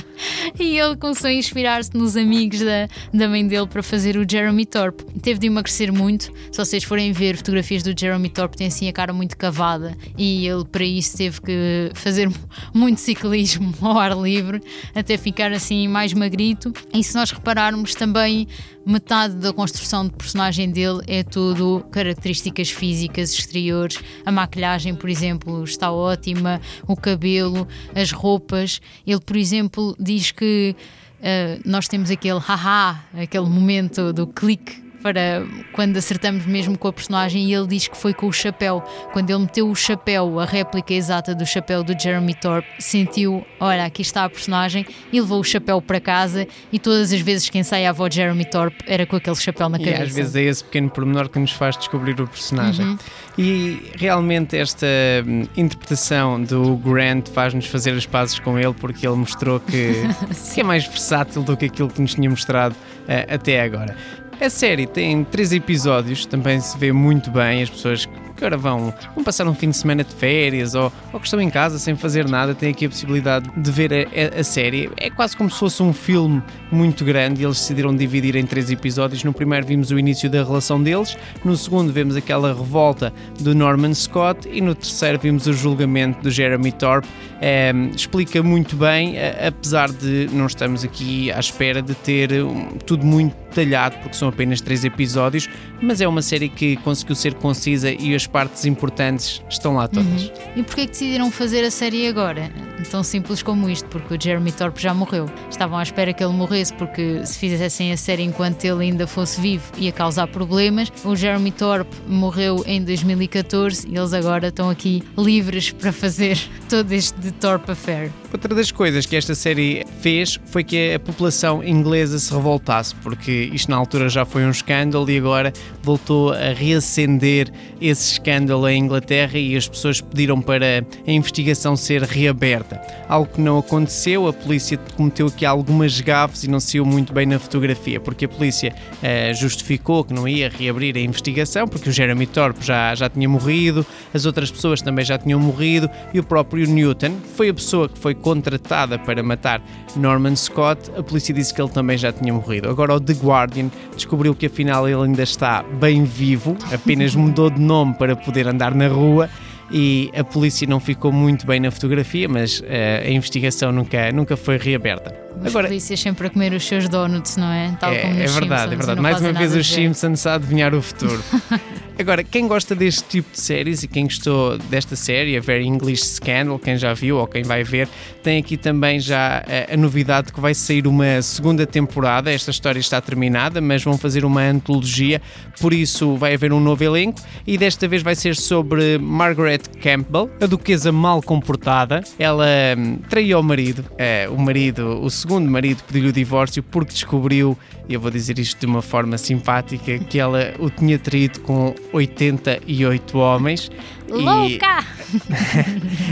e 0.58 0.78
ele 0.78 0.96
começou 0.96 1.28
a 1.28 1.32
inspirar-se 1.32 1.94
nos 1.94 2.16
amigos 2.16 2.60
da, 2.60 2.88
da 3.12 3.28
mãe 3.28 3.46
dele 3.46 3.66
para 3.66 3.82
fazer 3.82 4.16
o 4.16 4.28
Jeremy 4.28 4.66
Thorpe. 4.66 5.04
Teve 5.20 5.40
de 5.40 5.46
emagrecer 5.46 5.92
muito. 5.92 6.32
Se 6.50 6.58
vocês 6.58 6.84
forem 6.84 7.12
ver 7.12 7.36
fotografias 7.36 7.82
do 7.82 7.98
Jeremy 7.98 8.28
Thorpe, 8.28 8.56
tem 8.56 8.66
assim 8.66 8.88
a 8.88 8.92
cara 8.92 9.12
muito 9.12 9.36
cavada 9.36 9.96
e 10.16 10.46
ele 10.46 10.64
para 10.64 10.84
isso 10.84 11.16
teve 11.16 11.40
que 11.40 11.90
fazer 11.94 12.30
muito 12.72 13.00
ciclismo 13.00 13.74
ao 13.80 13.98
ar 13.98 14.16
livre 14.16 14.60
até 14.94 15.16
ficar 15.16 15.52
assim 15.52 15.88
mais 15.88 16.12
magrito. 16.12 16.72
E 16.92 17.02
se 17.02 17.14
nós 17.14 17.30
repararmos 17.30 17.94
também 17.94 18.46
metade 18.86 19.34
da 19.36 19.52
construção 19.52 20.06
de 20.06 20.12
personagem 20.12 20.70
dele 20.70 21.00
é 21.06 21.22
tudo 21.22 21.84
características 21.90 22.70
físicas 22.70 23.32
exteriores. 23.32 23.98
A 24.24 24.30
maquilhagem, 24.30 24.93
por 24.94 25.10
exemplo, 25.10 25.64
está 25.64 25.90
ótima, 25.90 26.60
o 26.86 26.96
cabelo, 26.96 27.66
as 27.94 28.12
roupas. 28.12 28.80
Ele, 29.06 29.20
por 29.20 29.36
exemplo, 29.36 29.96
diz 29.98 30.30
que 30.30 30.76
uh, 31.20 31.60
nós 31.64 31.88
temos 31.88 32.10
aquele 32.10 32.38
haha, 32.38 33.04
aquele 33.14 33.48
momento 33.48 34.12
do 34.12 34.26
clique 34.26 34.83
para 35.04 35.46
quando 35.74 35.98
acertamos 35.98 36.46
mesmo 36.46 36.78
com 36.78 36.88
a 36.88 36.92
personagem 36.92 37.44
e 37.44 37.52
ele 37.52 37.66
diz 37.66 37.86
que 37.86 37.94
foi 37.96 38.14
com 38.14 38.26
o 38.26 38.32
chapéu. 38.32 38.82
Quando 39.12 39.28
ele 39.28 39.40
meteu 39.40 39.68
o 39.68 39.74
chapéu, 39.74 40.40
a 40.40 40.46
réplica 40.46 40.94
exata 40.94 41.34
do 41.34 41.44
chapéu 41.44 41.84
do 41.84 41.92
Jeremy 41.92 42.32
Thorpe, 42.32 42.66
sentiu, 42.78 43.44
olha, 43.60 43.84
aqui 43.84 44.00
está 44.00 44.24
a 44.24 44.30
personagem, 44.30 44.86
e 45.12 45.20
levou 45.20 45.40
o 45.40 45.44
chapéu 45.44 45.82
para 45.82 46.00
casa 46.00 46.48
e 46.72 46.78
todas 46.78 47.12
as 47.12 47.20
vezes 47.20 47.50
que 47.50 47.58
ensaiava 47.58 48.02
o 48.02 48.10
Jeremy 48.10 48.46
Thorpe 48.46 48.78
era 48.86 49.04
com 49.04 49.16
aquele 49.16 49.36
chapéu 49.36 49.68
na 49.68 49.78
cabeça. 49.78 50.00
E 50.00 50.02
às 50.04 50.14
vezes 50.14 50.36
é 50.36 50.42
esse 50.42 50.64
pequeno 50.64 50.88
pormenor 50.88 51.28
que 51.28 51.38
nos 51.38 51.52
faz 51.52 51.76
descobrir 51.76 52.18
o 52.18 52.26
personagem. 52.26 52.86
Uhum. 52.86 52.98
E 53.36 53.92
realmente 53.96 54.56
esta 54.56 54.86
hum, 55.26 55.42
interpretação 55.54 56.42
do 56.42 56.76
Grant 56.78 57.28
faz-nos 57.28 57.66
fazer 57.66 57.92
as 57.92 58.06
pazes 58.06 58.38
com 58.38 58.58
ele 58.58 58.72
porque 58.72 59.06
ele 59.06 59.16
mostrou 59.16 59.60
que, 59.60 59.92
que 60.54 60.60
é 60.62 60.64
mais 60.64 60.86
versátil 60.86 61.42
do 61.42 61.54
que 61.58 61.66
aquilo 61.66 61.90
que 61.90 62.00
nos 62.00 62.14
tinha 62.14 62.30
mostrado 62.30 62.74
uh, 62.74 63.34
até 63.34 63.60
agora. 63.60 63.94
A 64.40 64.50
série 64.50 64.86
tem 64.86 65.22
três 65.24 65.52
episódios, 65.52 66.26
também 66.26 66.60
se 66.60 66.76
vê 66.76 66.92
muito 66.92 67.30
bem, 67.30 67.62
as 67.62 67.70
pessoas 67.70 68.04
que 68.04 68.12
agora 68.36 68.56
vão, 68.56 68.92
vão 69.14 69.22
passar 69.22 69.46
um 69.46 69.54
fim 69.54 69.70
de 69.70 69.76
semana 69.76 70.02
de 70.02 70.12
férias 70.12 70.74
ou, 70.74 70.92
ou 71.12 71.20
que 71.20 71.26
estão 71.26 71.40
em 71.40 71.48
casa 71.48 71.78
sem 71.78 71.94
fazer 71.94 72.28
nada, 72.28 72.54
têm 72.54 72.70
aqui 72.70 72.86
a 72.86 72.88
possibilidade 72.88 73.48
de 73.56 73.70
ver 73.70 73.92
a, 73.92 74.36
a, 74.36 74.40
a, 74.40 74.44
série. 74.44 74.90
É 74.96 75.08
quase 75.08 75.36
como 75.36 75.48
se 75.48 75.58
fosse 75.58 75.82
um 75.82 75.92
filme 75.92 76.42
muito 76.70 77.04
grande 77.04 77.42
e 77.42 77.44
eles 77.44 77.58
decidiram 77.58 77.94
dividir 77.94 78.34
em 78.34 78.44
três 78.44 78.70
episódios. 78.70 79.22
No 79.22 79.32
primeiro 79.32 79.64
vimos 79.66 79.90
o 79.90 79.98
início 79.98 80.28
da 80.28 80.42
relação 80.42 80.82
deles, 80.82 81.16
no 81.44 81.56
segundo 81.56 81.92
vemos 81.92 82.16
aquela 82.16 82.48
revolta 82.48 83.12
do 83.38 83.54
Norman 83.54 83.94
Scott 83.94 84.48
e 84.48 84.60
no 84.60 84.74
terceiro 84.74 85.18
vimos 85.18 85.46
o 85.46 85.52
julgamento 85.52 86.22
do 86.22 86.30
Jeremy 86.30 86.72
Thorpe. 86.72 87.08
É, 87.40 87.72
explica 87.94 88.42
muito 88.42 88.74
bem, 88.74 89.14
apesar 89.46 89.90
de 89.90 90.28
não 90.32 90.46
estamos 90.46 90.82
aqui 90.82 91.30
à 91.30 91.38
espera 91.38 91.80
de 91.80 91.94
ter 91.94 92.42
um, 92.42 92.70
tudo 92.84 93.06
muito 93.06 93.43
detalhado, 93.54 93.96
porque 93.98 94.16
são 94.16 94.28
apenas 94.28 94.60
três 94.60 94.84
episódios, 94.84 95.48
mas 95.80 96.00
é 96.00 96.08
uma 96.08 96.22
série 96.22 96.48
que 96.48 96.76
conseguiu 96.78 97.14
ser 97.14 97.34
concisa 97.34 97.90
e 97.90 98.14
as 98.14 98.26
partes 98.26 98.64
importantes 98.64 99.42
estão 99.48 99.74
lá 99.74 99.86
todas. 99.86 100.24
Uhum. 100.24 100.30
E 100.56 100.62
porquê 100.62 100.82
que 100.86 100.92
decidiram 100.92 101.30
fazer 101.30 101.64
a 101.64 101.70
série 101.70 102.08
agora? 102.08 102.50
Tão 102.90 103.02
simples 103.02 103.42
como 103.42 103.70
isto, 103.70 103.88
porque 103.88 104.14
o 104.14 104.20
Jeremy 104.20 104.52
Thorpe 104.52 104.82
já 104.82 104.92
morreu. 104.92 105.30
Estavam 105.48 105.78
à 105.78 105.82
espera 105.82 106.12
que 106.12 106.22
ele 106.22 106.32
morresse, 106.32 106.72
porque 106.74 107.24
se 107.24 107.38
fizessem 107.38 107.92
a 107.92 107.96
série 107.96 108.22
enquanto 108.22 108.64
ele 108.64 108.84
ainda 108.84 109.06
fosse 109.06 109.40
vivo 109.40 109.64
ia 109.78 109.92
causar 109.92 110.26
problemas. 110.26 110.92
O 111.04 111.14
Jeremy 111.16 111.52
Thorpe 111.52 111.94
morreu 112.06 112.62
em 112.66 112.82
2014 112.82 113.88
e 113.88 113.96
eles 113.96 114.12
agora 114.12 114.48
estão 114.48 114.68
aqui 114.68 115.02
livres 115.16 115.70
para 115.70 115.92
fazer 115.92 116.38
todo 116.68 116.92
este 116.92 117.18
de 117.20 117.30
Thorpe 117.32 117.72
Affair. 117.72 118.10
Outra 118.34 118.52
das 118.52 118.72
coisas 118.72 119.06
que 119.06 119.14
esta 119.14 119.32
série 119.32 119.86
fez 120.00 120.40
foi 120.46 120.64
que 120.64 120.94
a 120.94 120.98
população 120.98 121.62
inglesa 121.62 122.18
se 122.18 122.34
revoltasse, 122.34 122.92
porque 122.96 123.48
isto 123.52 123.70
na 123.70 123.76
altura 123.76 124.08
já 124.08 124.24
foi 124.24 124.44
um 124.44 124.50
escândalo 124.50 125.08
e 125.08 125.16
agora 125.16 125.52
voltou 125.84 126.32
a 126.32 126.52
reacender 126.52 127.48
esse 127.80 128.14
escândalo 128.14 128.68
em 128.68 128.80
Inglaterra 128.80 129.38
e 129.38 129.56
as 129.56 129.68
pessoas 129.68 130.00
pediram 130.00 130.42
para 130.42 130.84
a 131.06 131.12
investigação 131.12 131.76
ser 131.76 132.02
reaberta. 132.02 132.82
Algo 133.08 133.32
que 133.32 133.40
não 133.40 133.56
aconteceu, 133.56 134.26
a 134.26 134.32
polícia 134.32 134.80
cometeu 134.96 135.28
aqui 135.28 135.46
algumas 135.46 136.00
gafes 136.00 136.42
e 136.42 136.50
não 136.50 136.58
saiu 136.58 136.84
muito 136.84 137.12
bem 137.12 137.26
na 137.26 137.38
fotografia, 137.38 138.00
porque 138.00 138.24
a 138.24 138.28
polícia 138.28 138.74
uh, 138.74 139.32
justificou 139.34 140.02
que 140.02 140.12
não 140.12 140.26
ia 140.26 140.48
reabrir 140.48 140.96
a 140.96 141.00
investigação, 141.00 141.68
porque 141.68 141.88
o 141.88 141.92
Jeremy 141.92 142.26
Thorpe 142.26 142.66
já, 142.66 142.96
já 142.96 143.08
tinha 143.08 143.28
morrido, 143.28 143.86
as 144.12 144.26
outras 144.26 144.50
pessoas 144.50 144.82
também 144.82 145.04
já 145.04 145.16
tinham 145.16 145.38
morrido 145.38 145.88
e 146.12 146.18
o 146.18 146.24
próprio 146.24 146.66
Newton 146.66 147.12
foi 147.36 147.50
a 147.50 147.54
pessoa 147.54 147.88
que 147.88 147.96
foi 147.96 148.23
contratada 148.24 148.98
para 148.98 149.22
matar 149.22 149.62
Norman 149.94 150.34
Scott, 150.34 150.90
a 150.96 151.02
polícia 151.02 151.34
disse 151.34 151.52
que 151.52 151.60
ele 151.60 151.68
também 151.68 151.98
já 151.98 152.10
tinha 152.10 152.32
morrido. 152.32 152.70
Agora 152.70 152.94
o 152.94 153.00
The 153.00 153.12
Guardian 153.12 153.70
descobriu 153.94 154.34
que 154.34 154.46
afinal 154.46 154.88
ele 154.88 155.02
ainda 155.02 155.22
está 155.22 155.62
bem 155.62 156.04
vivo, 156.04 156.56
apenas 156.72 157.14
mudou 157.14 157.50
de 157.50 157.60
nome 157.60 157.92
para 157.94 158.16
poder 158.16 158.48
andar 158.48 158.74
na 158.74 158.88
rua 158.88 159.28
e 159.70 160.10
a 160.16 160.22
polícia 160.22 160.66
não 160.66 160.80
ficou 160.80 161.12
muito 161.12 161.46
bem 161.46 161.60
na 161.60 161.70
fotografia, 161.70 162.28
mas 162.28 162.60
uh, 162.60 162.64
a 163.06 163.10
investigação 163.10 163.72
nunca, 163.72 164.12
nunca 164.12 164.36
foi 164.36 164.56
reaberta. 164.56 165.14
Os 165.40 165.46
Agora, 165.48 165.66
polícias 165.68 166.00
sempre 166.00 166.26
a 166.26 166.30
comer 166.30 166.52
os 166.52 166.64
seus 166.64 166.88
donuts, 166.88 167.36
não 167.36 167.50
é? 167.50 167.76
Tal 167.80 167.92
é, 167.92 167.98
como 167.98 168.14
é 168.14 168.26
verdade, 168.26 168.40
Simpsons, 168.40 168.72
é 168.72 168.76
verdade. 168.76 169.00
Mais 169.00 169.20
uma 169.20 169.32
vez 169.32 169.54
os 169.54 169.66
Simpsons 169.66 170.26
a 170.26 170.34
adivinhar 170.34 170.74
o 170.74 170.80
futuro. 170.80 171.22
Agora, 171.96 172.24
quem 172.24 172.48
gosta 172.48 172.74
deste 172.74 173.04
tipo 173.04 173.30
de 173.30 173.40
séries 173.40 173.84
e 173.84 173.88
quem 173.88 174.04
gostou 174.04 174.58
desta 174.58 174.96
série, 174.96 175.36
a 175.36 175.40
Very 175.40 175.64
English 175.64 176.04
Scandal, 176.04 176.58
quem 176.58 176.76
já 176.76 176.92
viu 176.92 177.18
ou 177.18 177.26
quem 177.26 177.44
vai 177.44 177.62
ver, 177.62 177.88
tem 178.20 178.38
aqui 178.38 178.56
também 178.56 178.98
já 178.98 179.44
a, 179.46 179.74
a 179.74 179.76
novidade 179.76 180.32
que 180.32 180.40
vai 180.40 180.54
sair 180.54 180.88
uma 180.88 181.22
segunda 181.22 181.64
temporada. 181.64 182.32
Esta 182.32 182.50
história 182.50 182.80
está 182.80 183.00
terminada, 183.00 183.60
mas 183.60 183.84
vão 183.84 183.96
fazer 183.96 184.24
uma 184.24 184.42
antologia, 184.42 185.22
por 185.60 185.72
isso 185.72 186.16
vai 186.16 186.34
haver 186.34 186.52
um 186.52 186.58
novo 186.58 186.82
elenco 186.82 187.20
e 187.46 187.56
desta 187.56 187.86
vez 187.86 188.02
vai 188.02 188.16
ser 188.16 188.34
sobre 188.34 188.98
Margaret 188.98 189.60
Campbell, 189.80 190.30
a 190.40 190.46
duquesa 190.46 190.90
mal 190.90 191.22
comportada. 191.22 192.02
Ela 192.18 192.46
hum, 192.76 192.98
traiu 193.08 193.40
o 193.40 193.42
marido, 193.42 193.84
é, 193.98 194.28
o 194.30 194.38
marido, 194.38 195.00
o 195.02 195.10
segundo 195.10 195.50
marido 195.50 195.82
pediu-lhe 195.86 196.08
o 196.08 196.12
divórcio 196.12 196.62
porque 196.62 196.92
descobriu, 196.92 197.56
e 197.88 197.94
eu 197.94 198.00
vou 198.00 198.10
dizer 198.10 198.38
isto 198.38 198.58
de 198.58 198.66
uma 198.66 198.80
forma 198.80 199.18
simpática, 199.18 199.98
que 199.98 200.18
ela 200.18 200.54
o 200.58 200.70
tinha 200.70 200.98
traído 200.98 201.40
com 201.40 201.74
88 201.92 203.18
homens. 203.18 203.70
Louca! 204.08 204.84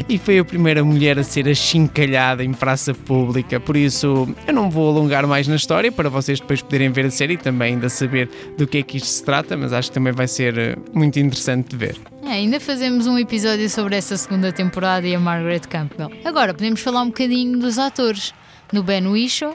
E... 0.09 0.14
e 0.14 0.18
foi 0.18 0.38
a 0.38 0.44
primeira 0.44 0.85
mulher 0.85 1.18
a 1.18 1.25
ser 1.25 1.49
achincalhada 1.49 2.44
em 2.44 2.52
praça 2.52 2.94
pública, 2.94 3.59
por 3.59 3.76
isso 3.76 4.28
eu 4.47 4.52
não 4.52 4.71
vou 4.71 4.90
alongar 4.90 5.26
mais 5.26 5.49
na 5.49 5.56
história 5.56 5.90
para 5.90 6.09
vocês 6.09 6.40
depois 6.40 6.62
poderem 6.62 6.90
ver 6.90 7.06
a 7.06 7.11
série 7.11 7.35
e 7.35 7.37
também 7.37 7.75
ainda 7.75 7.88
saber 7.88 8.28
do 8.56 8.66
que 8.66 8.78
é 8.78 8.82
que 8.82 8.97
isto 8.97 9.09
se 9.09 9.25
trata, 9.25 9.56
mas 9.56 9.73
acho 9.73 9.88
que 9.88 9.94
também 9.94 10.12
vai 10.12 10.28
ser 10.28 10.59
eh, 10.59 10.76
muito 10.92 11.18
interessante 11.18 11.71
de 11.71 11.76
ver. 11.76 12.12
É, 12.32 12.36
ainda 12.36 12.58
fazemos 12.58 13.06
um 13.06 13.18
episódio 13.18 13.68
sobre 13.68 13.94
essa 13.94 14.16
segunda 14.16 14.50
temporada 14.50 15.06
e 15.06 15.14
a 15.14 15.20
Margaret 15.20 15.68
Campbell. 15.68 16.10
Agora 16.24 16.54
podemos 16.54 16.80
falar 16.80 17.02
um 17.02 17.08
bocadinho 17.08 17.58
dos 17.58 17.78
atores 17.78 18.32
no 18.72 18.82
Ben 18.82 19.06
Whishaw, 19.06 19.54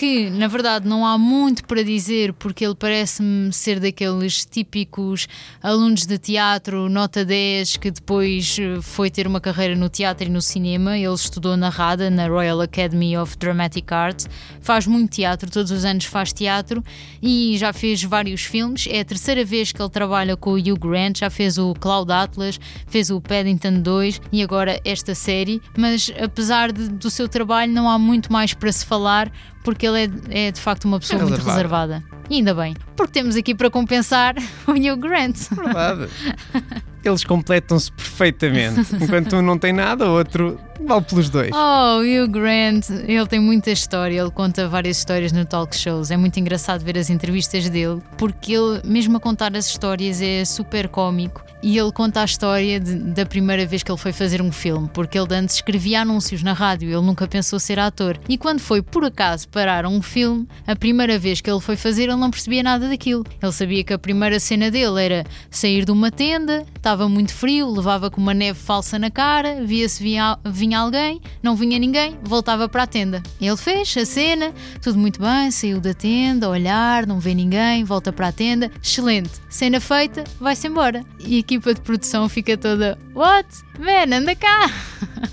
que 0.00 0.30
na 0.30 0.48
verdade 0.48 0.88
não 0.88 1.04
há 1.04 1.18
muito 1.18 1.62
para 1.66 1.84
dizer, 1.84 2.32
porque 2.32 2.64
ele 2.64 2.74
parece-me 2.74 3.52
ser 3.52 3.78
daqueles 3.78 4.46
típicos 4.46 5.28
alunos 5.62 6.06
de 6.06 6.16
teatro, 6.16 6.88
nota 6.88 7.22
10, 7.22 7.76
que 7.76 7.90
depois 7.90 8.56
eh, 8.58 8.80
foi 8.80 9.10
ter 9.10 9.26
uma 9.26 9.42
carreira 9.42 9.76
no 9.76 9.90
teatro 9.90 10.26
e 10.26 10.30
no 10.30 10.40
cinema. 10.40 10.96
Ele 10.96 11.12
estudou 11.12 11.54
na 11.54 11.68
RADA, 11.68 12.08
na 12.08 12.28
Royal 12.28 12.62
Academy 12.62 13.14
of 13.18 13.36
Dramatic 13.36 13.92
Arts, 13.92 14.26
faz 14.62 14.86
muito 14.86 15.10
teatro, 15.10 15.50
todos 15.50 15.70
os 15.70 15.84
anos 15.84 16.06
faz 16.06 16.32
teatro 16.32 16.82
e 17.20 17.58
já 17.58 17.70
fez 17.70 18.02
vários 18.02 18.40
filmes. 18.40 18.86
É 18.88 19.00
a 19.00 19.04
terceira 19.04 19.44
vez 19.44 19.70
que 19.70 19.82
ele 19.82 19.90
trabalha 19.90 20.34
com 20.34 20.52
o 20.52 20.58
Hugh 20.58 20.78
Grant, 20.78 21.18
já 21.18 21.28
fez 21.28 21.58
o 21.58 21.74
Cloud 21.74 22.10
Atlas, 22.10 22.58
fez 22.86 23.10
o 23.10 23.20
Paddington 23.20 23.82
2 23.82 24.22
e 24.32 24.42
agora 24.42 24.80
esta 24.82 25.14
série. 25.14 25.60
Mas 25.76 26.10
apesar 26.18 26.72
de, 26.72 26.88
do 26.88 27.10
seu 27.10 27.28
trabalho, 27.28 27.70
não 27.70 27.86
há 27.86 27.98
muito 27.98 28.32
mais 28.32 28.54
para 28.54 28.72
se 28.72 28.86
falar 28.86 29.30
porque 29.62 29.86
ele 29.86 30.12
é, 30.30 30.46
é 30.48 30.50
de 30.52 30.60
facto 30.60 30.84
uma 30.84 30.98
pessoa 30.98 31.22
é 31.22 31.24
muito 31.24 31.44
reservada. 31.44 32.02
E 32.28 32.36
ainda 32.36 32.54
bem, 32.54 32.76
porque 32.96 33.12
temos 33.12 33.36
aqui 33.36 33.54
para 33.54 33.70
compensar 33.70 34.34
o 34.66 34.72
New 34.72 34.96
Grant. 34.96 35.36
Verdade. 35.50 36.08
Eles 37.04 37.24
completam-se 37.24 37.90
perfeitamente. 37.92 38.94
Enquanto 39.00 39.36
um 39.36 39.42
não 39.42 39.58
tem 39.58 39.72
nada, 39.72 40.08
o 40.08 40.16
outro 40.16 40.58
vale 40.86 41.02
pelos 41.02 41.28
dois. 41.28 41.50
Oh, 41.54 41.98
o 41.98 42.02
Hugh 42.02 42.28
Grant, 42.28 42.90
ele 43.06 43.26
tem 43.26 43.40
muita 43.40 43.70
história, 43.70 44.20
ele 44.20 44.30
conta 44.30 44.68
várias 44.68 44.98
histórias 44.98 45.32
no 45.32 45.44
talk 45.44 45.74
shows. 45.76 46.10
É 46.10 46.16
muito 46.16 46.38
engraçado 46.38 46.84
ver 46.84 46.98
as 46.98 47.10
entrevistas 47.10 47.68
dele, 47.68 48.00
porque 48.16 48.52
ele, 48.52 48.80
mesmo 48.84 49.16
a 49.16 49.20
contar 49.20 49.54
as 49.56 49.66
histórias, 49.66 50.20
é 50.20 50.44
super 50.44 50.88
cómico. 50.88 51.44
E 51.62 51.76
ele 51.76 51.92
conta 51.92 52.22
a 52.22 52.24
história 52.24 52.80
de, 52.80 52.94
da 52.94 53.26
primeira 53.26 53.66
vez 53.66 53.82
que 53.82 53.90
ele 53.90 53.98
foi 53.98 54.12
fazer 54.12 54.40
um 54.40 54.50
filme, 54.50 54.88
porque 54.94 55.18
ele 55.18 55.34
antes 55.34 55.56
escrevia 55.56 56.00
anúncios 56.00 56.42
na 56.42 56.54
rádio, 56.54 56.88
ele 56.88 57.04
nunca 57.04 57.28
pensou 57.28 57.60
ser 57.60 57.78
ator. 57.78 58.18
E 58.28 58.38
quando 58.38 58.60
foi 58.60 58.80
por 58.80 59.04
acaso 59.04 59.46
parar 59.48 59.86
um 59.86 60.00
filme, 60.00 60.48
a 60.66 60.74
primeira 60.74 61.18
vez 61.18 61.40
que 61.42 61.50
ele 61.50 61.60
foi 61.60 61.76
fazer, 61.76 62.04
ele 62.04 62.16
não 62.16 62.30
percebia 62.30 62.62
nada 62.62 62.88
daquilo. 62.88 63.26
Ele 63.42 63.52
sabia 63.52 63.84
que 63.84 63.92
a 63.92 63.98
primeira 63.98 64.40
cena 64.40 64.70
dele 64.70 65.04
era 65.04 65.24
sair 65.50 65.84
de 65.84 65.92
uma 65.92 66.10
tenda, 66.10 66.64
estava 66.90 67.08
muito 67.08 67.32
frio, 67.32 67.70
levava 67.70 68.10
com 68.10 68.20
uma 68.20 68.34
neve 68.34 68.58
falsa 68.58 68.98
na 68.98 69.12
cara, 69.12 69.62
via-se 69.64 70.02
vinha, 70.02 70.36
vinha 70.44 70.80
alguém, 70.80 71.20
não 71.40 71.54
vinha 71.54 71.78
ninguém, 71.78 72.18
voltava 72.20 72.68
para 72.68 72.82
a 72.82 72.86
tenda. 72.86 73.22
Ele 73.40 73.56
fez 73.56 73.96
a 73.96 74.04
cena, 74.04 74.52
tudo 74.82 74.98
muito 74.98 75.20
bem, 75.20 75.52
saiu 75.52 75.80
da 75.80 75.94
tenda, 75.94 76.48
olhar, 76.48 77.06
não 77.06 77.20
vê 77.20 77.32
ninguém, 77.32 77.84
volta 77.84 78.12
para 78.12 78.26
a 78.26 78.32
tenda, 78.32 78.72
excelente. 78.82 79.30
Cena 79.48 79.78
feita, 79.78 80.24
vai-se 80.40 80.66
embora. 80.66 81.04
E 81.20 81.36
a 81.36 81.38
equipa 81.38 81.72
de 81.72 81.80
produção 81.80 82.28
fica 82.28 82.56
toda: 82.56 82.98
What? 83.14 83.46
Man, 83.78 84.14
anda 84.14 84.34
cá! 84.34 84.70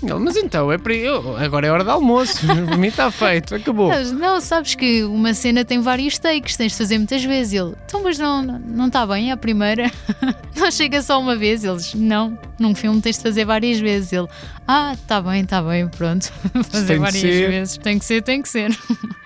Mas 0.20 0.36
então, 0.36 0.70
é 0.72 0.78
para 0.78 0.94
eu, 0.94 1.36
agora 1.36 1.66
é 1.66 1.70
hora 1.70 1.84
de 1.84 1.90
almoço, 1.90 2.46
para 2.46 2.76
mim 2.76 2.88
está 2.88 3.10
feito, 3.10 3.54
acabou. 3.54 3.90
Não, 3.90 4.12
não, 4.14 4.40
sabes 4.40 4.74
que 4.74 5.02
uma 5.04 5.34
cena 5.34 5.64
tem 5.64 5.80
vários 5.80 6.18
takes, 6.18 6.56
tens 6.56 6.72
de 6.72 6.78
fazer 6.78 6.98
muitas 6.98 7.24
vezes. 7.24 7.52
Ele, 7.52 7.74
então, 7.84 8.02
mas 8.02 8.18
não, 8.18 8.42
não 8.42 8.86
está 8.86 9.06
bem 9.06 9.32
a 9.32 9.36
primeira? 9.36 9.90
não 10.56 10.70
chega 10.70 11.02
só 11.02 11.20
uma 11.20 11.36
vez? 11.36 11.47
Eles, 11.48 11.94
não, 11.94 12.38
num 12.58 12.74
filme 12.74 13.00
tens 13.00 13.16
de 13.16 13.22
fazer 13.22 13.44
várias 13.44 13.78
vezes. 13.78 14.12
Ele, 14.12 14.28
ah, 14.66 14.92
está 14.94 15.20
bem, 15.20 15.42
está 15.42 15.62
bem, 15.62 15.88
pronto, 15.88 16.32
fazer 16.70 16.98
várias 16.98 17.22
vezes. 17.22 17.78
Tem 17.78 17.98
que 17.98 18.04
ser, 18.04 18.22
tem 18.22 18.42
que 18.42 18.48
ser. 18.48 18.70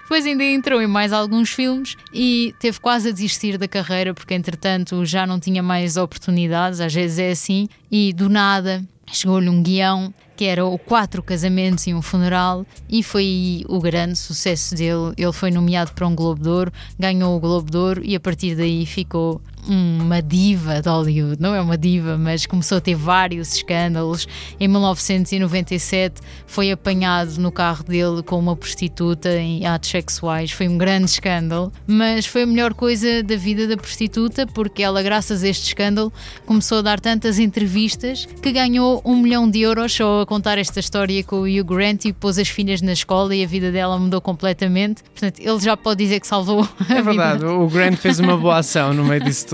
Depois 0.02 0.26
ainda 0.26 0.44
entrou 0.44 0.82
em 0.82 0.86
mais 0.86 1.12
alguns 1.12 1.50
filmes 1.50 1.96
e 2.12 2.54
teve 2.58 2.78
quase 2.78 3.08
a 3.08 3.12
desistir 3.12 3.56
da 3.56 3.66
carreira 3.66 4.12
porque, 4.12 4.34
entretanto, 4.34 5.06
já 5.06 5.26
não 5.26 5.40
tinha 5.40 5.62
mais 5.62 5.96
oportunidades. 5.96 6.80
Às 6.80 6.92
vezes 6.92 7.18
é 7.18 7.30
assim. 7.30 7.68
E 7.90 8.12
do 8.12 8.28
nada 8.28 8.84
chegou-lhe 9.06 9.48
um 9.48 9.62
guião 9.62 10.12
que 10.36 10.46
era 10.46 10.64
o 10.64 10.78
Quatro 10.78 11.22
Casamentos 11.22 11.86
e 11.86 11.94
um 11.94 12.02
Funeral, 12.02 12.66
e 12.88 13.02
foi 13.02 13.64
o 13.68 13.78
grande 13.78 14.18
sucesso 14.18 14.74
dele. 14.74 15.12
Ele 15.16 15.32
foi 15.32 15.50
nomeado 15.50 15.92
para 15.92 16.06
um 16.06 16.16
Globo 16.16 16.42
de 16.42 16.48
Ouro, 16.48 16.72
ganhou 16.98 17.36
o 17.36 17.40
Globo 17.40 17.70
de 17.70 17.76
Ouro 17.76 18.02
e 18.04 18.16
a 18.16 18.20
partir 18.20 18.56
daí 18.56 18.84
ficou 18.84 19.40
uma 19.66 20.20
diva 20.20 20.80
de 20.82 20.88
Hollywood, 20.88 21.40
não 21.40 21.54
é 21.54 21.60
uma 21.60 21.78
diva, 21.78 22.16
mas 22.18 22.46
começou 22.46 22.78
a 22.78 22.80
ter 22.80 22.94
vários 22.94 23.54
escândalos. 23.54 24.26
Em 24.58 24.66
1997 24.68 26.20
foi 26.46 26.70
apanhado 26.70 27.38
no 27.38 27.50
carro 27.52 27.84
dele 27.84 28.22
com 28.22 28.38
uma 28.38 28.56
prostituta 28.56 29.30
em 29.36 29.64
atos 29.66 29.90
sexuais, 29.90 30.50
foi 30.50 30.68
um 30.68 30.76
grande 30.76 31.10
escândalo, 31.10 31.72
mas 31.86 32.26
foi 32.26 32.42
a 32.42 32.46
melhor 32.46 32.74
coisa 32.74 33.22
da 33.22 33.36
vida 33.36 33.66
da 33.66 33.76
prostituta 33.76 34.46
porque 34.46 34.82
ela, 34.82 35.02
graças 35.02 35.42
a 35.42 35.48
este 35.48 35.68
escândalo, 35.68 36.12
começou 36.46 36.78
a 36.78 36.82
dar 36.82 37.00
tantas 37.00 37.38
entrevistas 37.38 38.26
que 38.42 38.52
ganhou 38.52 39.00
um 39.04 39.16
milhão 39.16 39.48
de 39.48 39.60
euros 39.60 39.92
só 39.92 40.22
a 40.22 40.26
contar 40.26 40.58
esta 40.58 40.80
história 40.80 41.22
com 41.24 41.36
o 41.36 41.42
Hugh 41.44 41.64
Grant 41.64 42.04
e 42.04 42.12
pôs 42.12 42.38
as 42.38 42.48
filhas 42.48 42.82
na 42.82 42.92
escola 42.92 43.34
e 43.34 43.44
a 43.44 43.46
vida 43.46 43.70
dela 43.70 43.98
mudou 43.98 44.20
completamente. 44.20 45.02
Portanto, 45.04 45.40
ele 45.40 45.60
já 45.60 45.76
pode 45.76 46.02
dizer 46.02 46.20
que 46.20 46.26
salvou 46.26 46.68
a 46.88 46.94
É 46.94 47.02
verdade, 47.02 47.40
vida. 47.40 47.52
o 47.52 47.68
Grant 47.68 47.96
fez 47.96 48.18
uma 48.18 48.36
boa 48.36 48.58
ação 48.58 48.92
no 48.92 49.04
meio 49.04 49.22
disso 49.22 49.46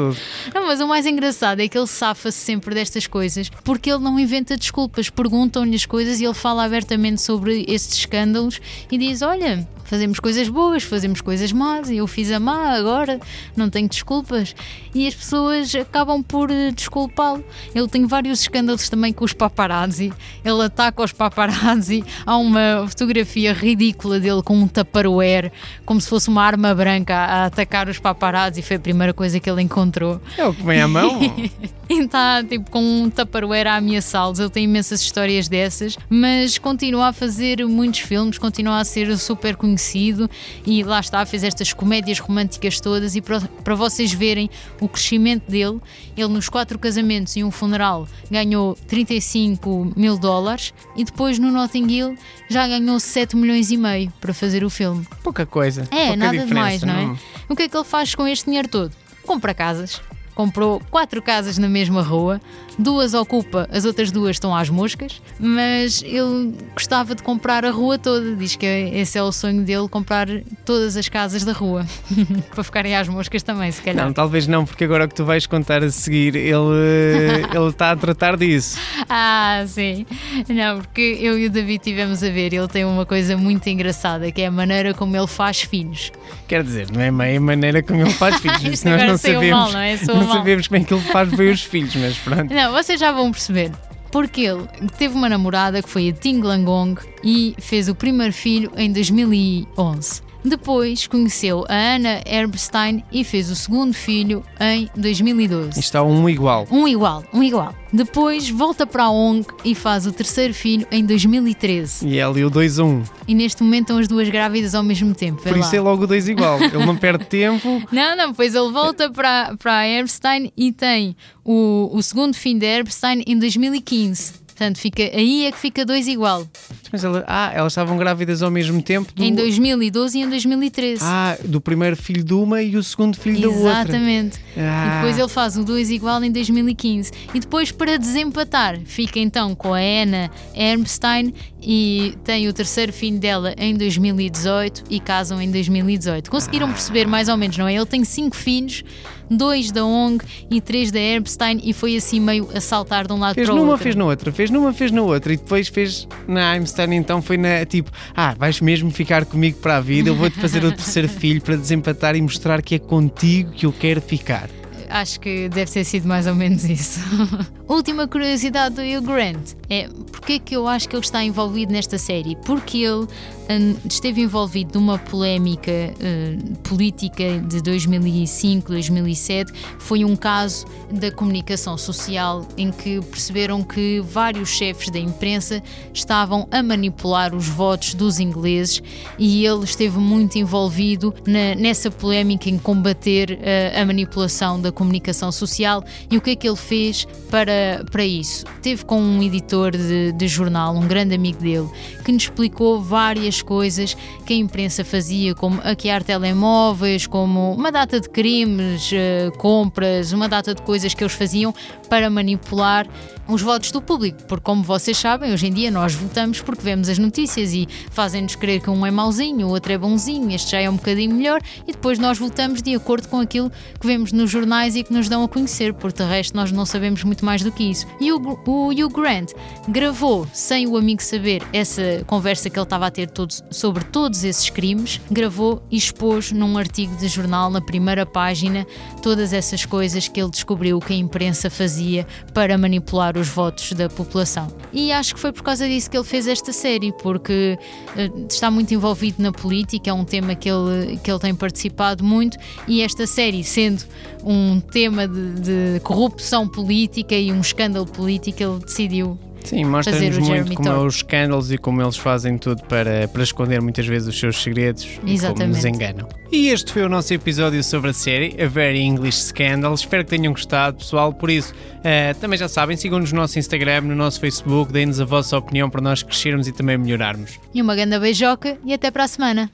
Não, 0.54 0.66
mas 0.66 0.80
o 0.80 0.86
mais 0.86 1.06
engraçado 1.06 1.60
é 1.60 1.68
que 1.68 1.76
ele 1.76 1.86
safa-se 1.86 2.38
sempre 2.38 2.74
destas 2.74 3.06
coisas 3.06 3.50
porque 3.64 3.90
ele 3.90 4.02
não 4.02 4.18
inventa 4.18 4.56
desculpas. 4.56 5.10
Perguntam-lhe 5.10 5.74
as 5.74 5.86
coisas 5.86 6.20
e 6.20 6.24
ele 6.24 6.34
fala 6.34 6.64
abertamente 6.64 7.20
sobre 7.20 7.64
estes 7.68 7.98
escândalos 7.98 8.60
e 8.90 8.96
diz: 8.96 9.22
Olha, 9.22 9.66
fazemos 9.84 10.20
coisas 10.20 10.48
boas, 10.48 10.82
fazemos 10.82 11.20
coisas 11.20 11.50
más 11.52 11.88
eu 11.98 12.06
fiz 12.06 12.30
a 12.30 12.38
má 12.38 12.72
agora, 12.74 13.20
não 13.56 13.68
tenho 13.70 13.88
desculpas. 13.88 14.54
E 14.94 15.06
as 15.06 15.14
pessoas 15.14 15.74
acabam 15.74 16.22
por 16.22 16.50
eh, 16.50 16.70
desculpá-lo. 16.70 17.44
Ele 17.74 17.88
tem 17.88 18.06
vários 18.06 18.40
escândalos 18.40 18.88
também 18.88 19.12
com 19.12 19.24
os 19.24 19.32
paparazzi. 19.32 20.12
Ele 20.44 20.62
ataca 20.62 21.02
os 21.02 21.12
paparazzi. 21.12 22.04
Há 22.24 22.36
uma 22.36 22.86
fotografia 22.88 23.52
ridícula 23.52 24.18
dele 24.18 24.42
com 24.42 24.56
um 24.56 24.66
tupperware, 24.66 25.52
como 25.84 26.00
se 26.00 26.08
fosse 26.08 26.28
uma 26.28 26.42
arma 26.42 26.74
branca 26.74 27.14
a 27.14 27.44
atacar 27.46 27.88
os 27.88 27.98
paparazzi. 27.98 28.62
Foi 28.62 28.76
a 28.76 28.80
primeira 28.80 29.12
coisa 29.12 29.38
que 29.38 29.48
ele 29.48 29.62
encontrou. 29.62 29.87
É 30.36 30.46
o 30.46 30.54
que 30.54 30.62
vem 30.62 30.80
à 30.80 30.88
mão. 30.88 31.18
E 31.90 32.00
está 32.02 32.44
tipo 32.44 32.70
com 32.70 32.82
um 32.82 33.08
tupperware 33.08 33.66
a 33.66 33.76
ameaçá-los. 33.76 34.38
Ele 34.38 34.50
tem 34.50 34.64
imensas 34.64 35.00
histórias 35.00 35.48
dessas, 35.48 35.96
mas 36.10 36.58
continua 36.58 37.08
a 37.08 37.12
fazer 37.14 37.64
muitos 37.66 38.00
filmes, 38.00 38.36
continua 38.36 38.78
a 38.80 38.84
ser 38.84 39.16
super 39.16 39.56
conhecido 39.56 40.28
e 40.66 40.82
lá 40.84 41.00
está, 41.00 41.24
fez 41.24 41.42
estas 41.42 41.72
comédias 41.72 42.18
românticas 42.18 42.78
todas. 42.78 43.16
E 43.16 43.22
para, 43.22 43.40
para 43.40 43.74
vocês 43.74 44.12
verem 44.12 44.50
o 44.82 44.86
crescimento 44.86 45.50
dele, 45.50 45.80
ele 46.14 46.28
nos 46.28 46.50
quatro 46.50 46.78
casamentos 46.78 47.34
e 47.36 47.42
um 47.42 47.50
funeral 47.50 48.06
ganhou 48.30 48.76
35 48.86 49.92
mil 49.96 50.18
dólares 50.18 50.74
e 50.94 51.04
depois 51.04 51.38
no 51.38 51.50
Notting 51.50 51.86
Hill 51.90 52.18
já 52.50 52.68
ganhou 52.68 53.00
7 53.00 53.34
milhões 53.34 53.70
e 53.70 53.78
meio 53.78 54.12
para 54.20 54.34
fazer 54.34 54.62
o 54.62 54.68
filme. 54.68 55.06
Pouca 55.22 55.46
coisa. 55.46 55.88
É, 55.90 56.08
pouca 56.08 56.16
nada 56.16 56.44
demais, 56.44 56.82
não 56.82 56.94
é? 56.94 57.16
O 57.48 57.56
que 57.56 57.62
é 57.62 57.68
que 57.68 57.74
ele 57.74 57.84
faz 57.84 58.14
com 58.14 58.26
este 58.26 58.44
dinheiro 58.44 58.68
todo? 58.68 58.92
Compra 59.28 59.52
casas. 59.52 60.00
Comprou 60.38 60.80
quatro 60.88 61.20
casas 61.20 61.58
na 61.58 61.68
mesma 61.68 62.00
rua, 62.00 62.40
duas 62.78 63.12
ocupa, 63.12 63.68
as 63.72 63.84
outras 63.84 64.12
duas 64.12 64.36
estão 64.36 64.54
às 64.54 64.70
moscas, 64.70 65.20
mas 65.36 66.00
ele 66.00 66.54
gostava 66.74 67.16
de 67.16 67.24
comprar 67.24 67.64
a 67.64 67.70
rua 67.70 67.98
toda. 67.98 68.36
Diz 68.36 68.54
que 68.54 68.64
esse 68.64 69.18
é 69.18 69.22
o 69.22 69.32
sonho 69.32 69.64
dele: 69.64 69.88
comprar 69.88 70.28
todas 70.64 70.96
as 70.96 71.08
casas 71.08 71.44
da 71.44 71.50
rua 71.50 71.84
para 72.54 72.62
ficarem 72.62 72.94
às 72.94 73.08
moscas 73.08 73.42
também, 73.42 73.72
se 73.72 73.82
calhar. 73.82 74.06
Não, 74.06 74.12
talvez 74.12 74.46
não, 74.46 74.64
porque 74.64 74.84
agora 74.84 75.06
o 75.06 75.08
que 75.08 75.14
tu 75.16 75.24
vais 75.24 75.44
contar 75.44 75.82
a 75.82 75.90
seguir, 75.90 76.36
ele 76.36 76.54
ele 77.52 77.68
está 77.68 77.90
a 77.90 77.96
tratar 77.96 78.36
disso. 78.36 78.78
Ah, 79.08 79.64
sim. 79.66 80.06
Não, 80.48 80.78
porque 80.78 81.18
eu 81.20 81.36
e 81.36 81.46
o 81.46 81.50
David 81.50 81.82
tivemos 81.82 82.22
a 82.22 82.30
ver. 82.30 82.54
Ele 82.54 82.68
tem 82.68 82.84
uma 82.84 83.04
coisa 83.04 83.36
muito 83.36 83.68
engraçada 83.68 84.30
que 84.30 84.42
é 84.42 84.46
a 84.46 84.52
maneira 84.52 84.94
como 84.94 85.16
ele 85.16 85.26
faz 85.26 85.62
filhos. 85.62 86.12
Quer 86.46 86.62
dizer, 86.62 86.86
não 86.92 87.00
é 87.00 87.36
a 87.36 87.40
maneira 87.40 87.82
como 87.82 88.02
ele 88.02 88.10
faz 88.12 88.36
filhos. 88.40 88.84
Nós 88.84 89.02
não 89.02 89.18
sabemos. 89.18 89.50
mal, 89.50 89.72
não 89.72 89.80
é? 89.80 89.98
Não 90.06 90.27
mal. 90.28 90.38
sabemos 90.38 90.68
como 90.68 90.80
é 90.80 90.84
que 90.84 90.94
ele 90.94 91.02
faz 91.02 91.28
bem 91.30 91.50
os 91.50 91.62
filhos, 91.62 91.96
mas 91.96 92.16
pronto. 92.18 92.52
Não, 92.52 92.72
vocês 92.72 92.98
já 93.00 93.12
vão 93.12 93.30
perceber. 93.30 93.72
Porque 94.10 94.42
ele 94.42 94.66
teve 94.96 95.14
uma 95.14 95.28
namorada 95.28 95.82
que 95.82 95.88
foi 95.88 96.08
a 96.08 96.12
Ting 96.12 96.40
Langong 96.40 96.98
e 97.22 97.54
fez 97.58 97.88
o 97.88 97.94
primeiro 97.94 98.32
filho 98.32 98.72
em 98.76 98.90
2011. 98.92 100.22
Depois 100.44 101.06
conheceu 101.06 101.64
a 101.68 101.96
Anna 101.96 102.22
Erbstein 102.24 103.04
e 103.10 103.24
fez 103.24 103.50
o 103.50 103.56
segundo 103.56 103.92
filho 103.92 104.44
em 104.60 104.88
2012. 104.96 105.70
Isto 105.70 105.78
está 105.80 106.02
um 106.02 106.28
igual. 106.28 106.66
Um 106.70 106.86
igual, 106.86 107.24
um 107.32 107.42
igual. 107.42 107.74
Depois 107.92 108.48
volta 108.50 108.86
para 108.86 109.04
a 109.04 109.10
ONG 109.10 109.46
e 109.64 109.74
faz 109.74 110.06
o 110.06 110.12
terceiro 110.12 110.52
filho 110.52 110.86
em 110.90 111.04
2013. 111.04 112.06
E 112.06 112.18
ela 112.18 112.38
e 112.38 112.44
o 112.44 112.50
2 112.50 112.78
a 112.78 112.84
1. 112.84 113.02
E 113.26 113.34
neste 113.34 113.62
momento 113.62 113.84
estão 113.84 113.98
as 113.98 114.06
duas 114.08 114.28
grávidas 114.28 114.74
ao 114.74 114.82
mesmo 114.82 115.14
tempo. 115.14 115.42
Por 115.42 115.52
lá. 115.52 115.58
isso 115.58 115.74
é 115.74 115.80
logo 115.80 116.04
o 116.04 116.06
2 116.06 116.28
igual. 116.28 116.62
Ele 116.62 116.84
não 116.84 116.96
perde 116.96 117.24
tempo. 117.26 117.82
Não, 117.90 118.16
não, 118.16 118.34
pois 118.34 118.54
ele 118.54 118.70
volta 118.70 119.10
para, 119.10 119.56
para 119.56 119.78
a 119.78 119.88
Erbstein 119.88 120.52
e 120.56 120.70
tem 120.70 121.16
o, 121.44 121.90
o 121.92 122.02
segundo 122.02 122.34
filho 122.34 122.60
da 122.60 122.66
Erbstein 122.66 123.22
em 123.26 123.38
2015. 123.38 124.34
Portanto, 124.58 124.78
fica, 124.78 125.04
aí 125.04 125.46
é 125.46 125.52
que 125.52 125.58
fica 125.58 125.84
dois 125.86 126.08
igual. 126.08 126.44
Mas 126.90 127.04
ela, 127.04 127.24
ah, 127.28 127.52
elas 127.54 127.72
estavam 127.72 127.96
grávidas 127.96 128.42
ao 128.42 128.50
mesmo 128.50 128.82
tempo. 128.82 129.12
Do, 129.14 129.22
Em 129.22 129.32
2012 129.32 130.18
e 130.18 130.22
em 130.22 130.28
2013. 130.28 131.00
Ah, 131.04 131.38
do 131.44 131.60
primeiro 131.60 131.94
filho 131.94 132.24
de 132.24 132.34
uma 132.34 132.60
e 132.60 132.76
o 132.76 132.82
segundo 132.82 133.16
filho 133.16 133.40
da 133.40 133.48
outra. 133.50 133.82
Exatamente. 133.82 134.40
Ah. 134.56 134.86
E 134.86 134.94
depois 134.96 135.16
ele 135.16 135.28
faz 135.28 135.56
o 135.56 135.62
2 135.62 135.90
igual 135.90 136.24
em 136.24 136.32
2015. 136.32 137.12
E 137.32 137.38
depois, 137.38 137.70
para 137.70 137.96
desempatar, 137.96 138.80
fica 138.84 139.20
então 139.20 139.54
com 139.54 139.72
a 139.72 139.78
Anna 139.78 140.28
Ermstein 140.52 141.32
e 141.62 142.16
tem 142.24 142.48
o 142.48 142.52
terceiro 142.52 142.92
filho 142.92 143.20
dela 143.20 143.54
em 143.56 143.76
2018 143.76 144.86
e 144.90 144.98
casam 144.98 145.40
em 145.40 145.52
2018. 145.52 146.28
Conseguiram 146.28 146.68
perceber 146.72 147.06
mais 147.06 147.28
ou 147.28 147.36
menos, 147.36 147.56
não 147.56 147.68
é? 147.68 147.74
Ele 147.74 147.86
tem 147.86 148.02
cinco 148.02 148.34
filhos, 148.34 148.82
dois 149.30 149.70
da 149.70 149.84
ONG 149.84 150.24
e 150.50 150.60
três 150.60 150.90
da 150.90 150.98
Ermstein 150.98 151.60
e 151.62 151.72
foi 151.72 151.96
assim 151.96 152.20
meio 152.20 152.48
a 152.54 152.60
saltar 152.60 153.06
de 153.06 153.12
um 153.12 153.18
lado 153.18 153.34
Fez 153.34 153.46
para 153.46 153.54
o 153.54 153.58
numa, 153.58 153.70
outro. 153.72 153.84
fez 153.84 153.94
na 153.96 154.04
outra, 154.04 154.32
fez 154.32 154.50
numa, 154.50 154.72
fez 154.72 154.90
na 154.90 155.02
outra 155.02 155.32
e 155.32 155.36
depois 155.36 155.68
fez 155.68 156.08
na 156.26 156.50
Einstein, 156.52 156.94
então 156.94 157.20
foi 157.20 157.36
na 157.36 157.64
tipo, 157.64 157.90
ah, 158.16 158.34
vais 158.38 158.60
mesmo 158.60 158.90
ficar 158.90 159.24
comigo 159.24 159.58
para 159.58 159.76
a 159.76 159.80
vida, 159.80 160.08
eu 160.08 160.14
vou-te 160.14 160.38
fazer 160.38 160.64
o 160.64 160.72
terceiro 160.72 161.08
filho 161.10 161.40
para 161.40 161.56
desempatar 161.56 162.16
e 162.16 162.22
mostrar 162.22 162.62
que 162.62 162.74
é 162.74 162.78
contigo 162.78 163.52
que 163.52 163.66
eu 163.66 163.72
quero 163.72 164.00
ficar. 164.00 164.48
Acho 164.88 165.20
que 165.20 165.48
deve 165.48 165.70
ter 165.70 165.84
sido 165.84 166.08
mais 166.08 166.26
ou 166.26 166.34
menos 166.34 166.64
isso. 166.64 167.00
Última 167.68 168.08
curiosidade 168.08 168.76
do 168.76 168.80
Hugh 168.82 169.02
Grant 169.02 169.52
é 169.68 169.88
porque 170.10 170.32
é 170.34 170.38
que 170.38 170.56
eu 170.56 170.66
acho 170.66 170.88
que 170.88 170.96
ele 170.96 171.04
está 171.04 171.22
envolvido 171.22 171.72
nesta 171.72 171.98
série? 171.98 172.34
Porque 172.36 172.78
ele 172.78 173.06
hum, 173.50 173.76
esteve 173.88 174.22
envolvido 174.22 174.78
numa 174.80 174.98
polémica 174.98 175.70
hum, 176.00 176.54
política 176.64 177.38
de 177.40 177.60
2005, 177.62 178.72
2007. 178.72 179.52
Foi 179.78 180.04
um 180.04 180.16
caso 180.16 180.66
da 180.90 181.10
comunicação 181.10 181.76
social 181.76 182.46
em 182.56 182.70
que 182.70 183.00
perceberam 183.02 183.62
que 183.62 184.00
vários 184.00 184.48
chefes 184.48 184.90
da 184.90 184.98
imprensa 184.98 185.62
estavam 185.92 186.48
a 186.50 186.62
manipular 186.62 187.34
os 187.34 187.48
votos 187.48 187.92
dos 187.94 188.18
ingleses 188.18 188.82
e 189.18 189.44
ele 189.44 189.64
esteve 189.64 189.98
muito 189.98 190.38
envolvido 190.38 191.14
na- 191.26 191.54
nessa 191.54 191.90
polémica 191.90 192.48
em 192.48 192.58
combater 192.58 193.38
eh, 193.42 193.78
a 193.78 193.84
manipulação 193.84 194.58
da 194.60 194.72
comunicação 194.72 195.30
social. 195.30 195.84
E 196.10 196.16
o 196.16 196.20
que 196.20 196.30
é 196.30 196.36
que 196.36 196.48
ele 196.48 196.56
fez 196.56 197.06
para, 197.30 197.52
para 197.90 198.04
isso? 198.04 198.44
Teve 198.62 198.84
com 198.84 199.00
um 199.00 199.22
editor 199.22 199.72
de, 199.72 200.12
de 200.12 200.28
jornal, 200.28 200.74
um 200.74 200.86
grande 200.86 201.14
amigo 201.14 201.38
dele, 201.40 201.68
que 202.04 202.12
nos 202.12 202.24
explicou 202.24 202.80
várias 202.80 203.42
coisas 203.42 203.96
que 204.26 204.32
a 204.32 204.36
imprensa 204.36 204.84
fazia, 204.84 205.34
como 205.34 205.60
hackear 205.60 206.02
telemóveis, 206.02 207.06
como 207.06 207.52
uma 207.52 207.70
data 207.70 208.00
de 208.00 208.08
crimes, 208.08 208.90
eh, 208.92 209.30
compras, 209.38 210.12
uma 210.12 210.28
data 210.28 210.54
de 210.54 210.62
coisas 210.62 210.94
que 210.94 211.02
eles 211.02 211.14
faziam 211.14 211.54
para 211.88 212.10
manipular 212.10 212.86
os 213.28 213.42
votos 213.42 213.70
do 213.70 213.82
público. 213.82 214.22
Porque, 214.24 214.44
como 214.44 214.62
vocês 214.62 214.96
sabem, 214.96 215.32
hoje 215.32 215.46
em 215.46 215.52
dia 215.52 215.70
nós 215.70 215.94
votamos 215.94 216.40
porque 216.40 216.62
vemos 216.62 216.88
as 216.88 216.98
notícias 216.98 217.52
e 217.52 217.68
fazem-nos 217.90 218.34
crer 218.34 218.60
que 218.60 218.70
um 218.70 218.84
é 218.84 218.90
mauzinho, 218.90 219.46
o 219.46 219.50
outro 219.50 219.72
é 219.72 219.78
bonzinho, 219.78 220.30
este 220.30 220.52
já 220.52 220.60
é 220.60 220.70
um 220.70 220.76
bocadinho 220.76 221.14
melhor 221.14 221.40
e 221.66 221.72
depois 221.72 221.98
nós 221.98 222.18
votamos 222.18 222.62
de 222.62 222.74
acordo 222.74 223.08
com 223.08 223.20
aquilo 223.20 223.50
que 223.78 223.86
vemos 223.86 224.12
nos 224.12 224.30
jornais 224.30 224.74
e 224.74 224.82
que 224.82 224.92
nos 224.92 225.08
dão 225.08 225.22
a 225.22 225.28
conhecer, 225.28 225.74
porque 225.74 226.02
de 226.02 226.08
resto 226.08 226.34
nós 226.34 226.50
não 226.50 226.64
sabemos 226.64 227.04
muito 227.04 227.24
mais 227.24 227.42
do 227.48 227.52
que 227.52 227.64
isso. 227.64 227.86
E 228.00 228.12
o, 228.12 228.18
o 228.18 228.68
Hugh 228.68 228.88
Grant 228.90 229.32
gravou, 229.68 230.26
sem 230.32 230.66
o 230.66 230.76
amigo 230.76 231.02
saber, 231.02 231.42
essa 231.52 232.04
conversa 232.06 232.50
que 232.50 232.58
ele 232.58 232.64
estava 232.64 232.86
a 232.86 232.90
ter 232.90 233.08
todos, 233.10 233.42
sobre 233.50 233.84
todos 233.84 234.24
esses 234.24 234.50
crimes, 234.50 235.00
gravou 235.10 235.62
e 235.70 235.76
expôs 235.76 236.30
num 236.32 236.56
artigo 236.58 236.94
de 236.96 237.08
jornal, 237.08 237.50
na 237.50 237.60
primeira 237.60 238.04
página, 238.04 238.66
todas 239.02 239.32
essas 239.32 239.64
coisas 239.64 240.08
que 240.08 240.20
ele 240.20 240.30
descobriu 240.30 240.78
que 240.78 240.92
a 240.92 240.96
imprensa 240.96 241.50
fazia 241.50 242.06
para 242.34 242.56
manipular 242.58 243.16
os 243.16 243.28
votos 243.28 243.72
da 243.72 243.88
população. 243.88 244.48
E 244.72 244.92
acho 244.92 245.14
que 245.14 245.20
foi 245.20 245.32
por 245.32 245.42
causa 245.42 245.66
disso 245.66 245.90
que 245.90 245.96
ele 245.96 246.04
fez 246.04 246.26
esta 246.26 246.52
série, 246.52 246.92
porque 246.92 247.58
uh, 247.96 248.26
está 248.28 248.50
muito 248.50 248.72
envolvido 248.74 249.22
na 249.22 249.32
política, 249.32 249.90
é 249.90 249.92
um 249.92 250.04
tema 250.04 250.34
que 250.34 250.48
ele, 250.48 250.98
que 250.98 251.10
ele 251.10 251.18
tem 251.18 251.34
participado 251.34 252.04
muito, 252.04 252.36
e 252.66 252.82
esta 252.82 253.06
série, 253.06 253.42
sendo 253.42 253.84
um 254.24 254.60
tema 254.60 255.06
de, 255.06 255.40
de 255.40 255.80
corrupção 255.80 256.46
política 256.46 257.14
e 257.14 257.30
um 257.38 257.40
escândalo 257.40 257.86
político, 257.86 258.42
ele 258.42 258.58
decidiu 258.58 259.18
Sim, 259.44 259.64
mostra-nos 259.64 260.18
muito 260.18 260.54
como 260.54 260.68
é 260.68 260.78
os 260.78 260.96
escândalos 260.96 261.52
e 261.52 261.56
como 261.56 261.80
eles 261.80 261.96
fazem 261.96 262.36
tudo 262.36 262.62
para, 262.64 263.08
para 263.08 263.22
esconder 263.22 263.62
muitas 263.62 263.86
vezes 263.86 264.08
os 264.08 264.18
seus 264.18 264.42
segredos 264.42 264.84
Exatamente. 265.06 265.14
e 265.14 265.34
como 265.34 265.46
nos 265.46 265.64
enganam. 265.64 266.08
E 266.30 266.48
este 266.48 266.72
foi 266.72 266.82
o 266.82 266.88
nosso 266.88 267.14
episódio 267.14 267.62
sobre 267.64 267.90
a 267.90 267.92
série 267.92 268.36
A 268.42 268.46
Very 268.46 268.80
English 268.80 269.18
Scandal. 269.18 269.72
Espero 269.72 270.04
que 270.04 270.10
tenham 270.10 270.32
gostado, 270.32 270.76
pessoal. 270.76 271.12
Por 271.14 271.30
isso, 271.30 271.54
uh, 271.54 272.18
também 272.20 272.38
já 272.38 272.48
sabem, 272.48 272.76
sigam-nos 272.76 273.12
no 273.12 273.20
nosso 273.20 273.38
Instagram, 273.38 273.82
no 273.82 273.94
nosso 273.94 274.20
Facebook, 274.20 274.70
deem-nos 274.70 275.00
a 275.00 275.04
vossa 275.06 275.38
opinião 275.38 275.70
para 275.70 275.80
nós 275.80 276.02
crescermos 276.02 276.46
e 276.46 276.52
também 276.52 276.76
melhorarmos. 276.76 277.38
E 277.54 277.62
uma 277.62 277.74
grande 277.74 277.98
beijoca 277.98 278.58
e 278.64 278.74
até 278.74 278.90
para 278.90 279.04
a 279.04 279.08
semana. 279.08 279.46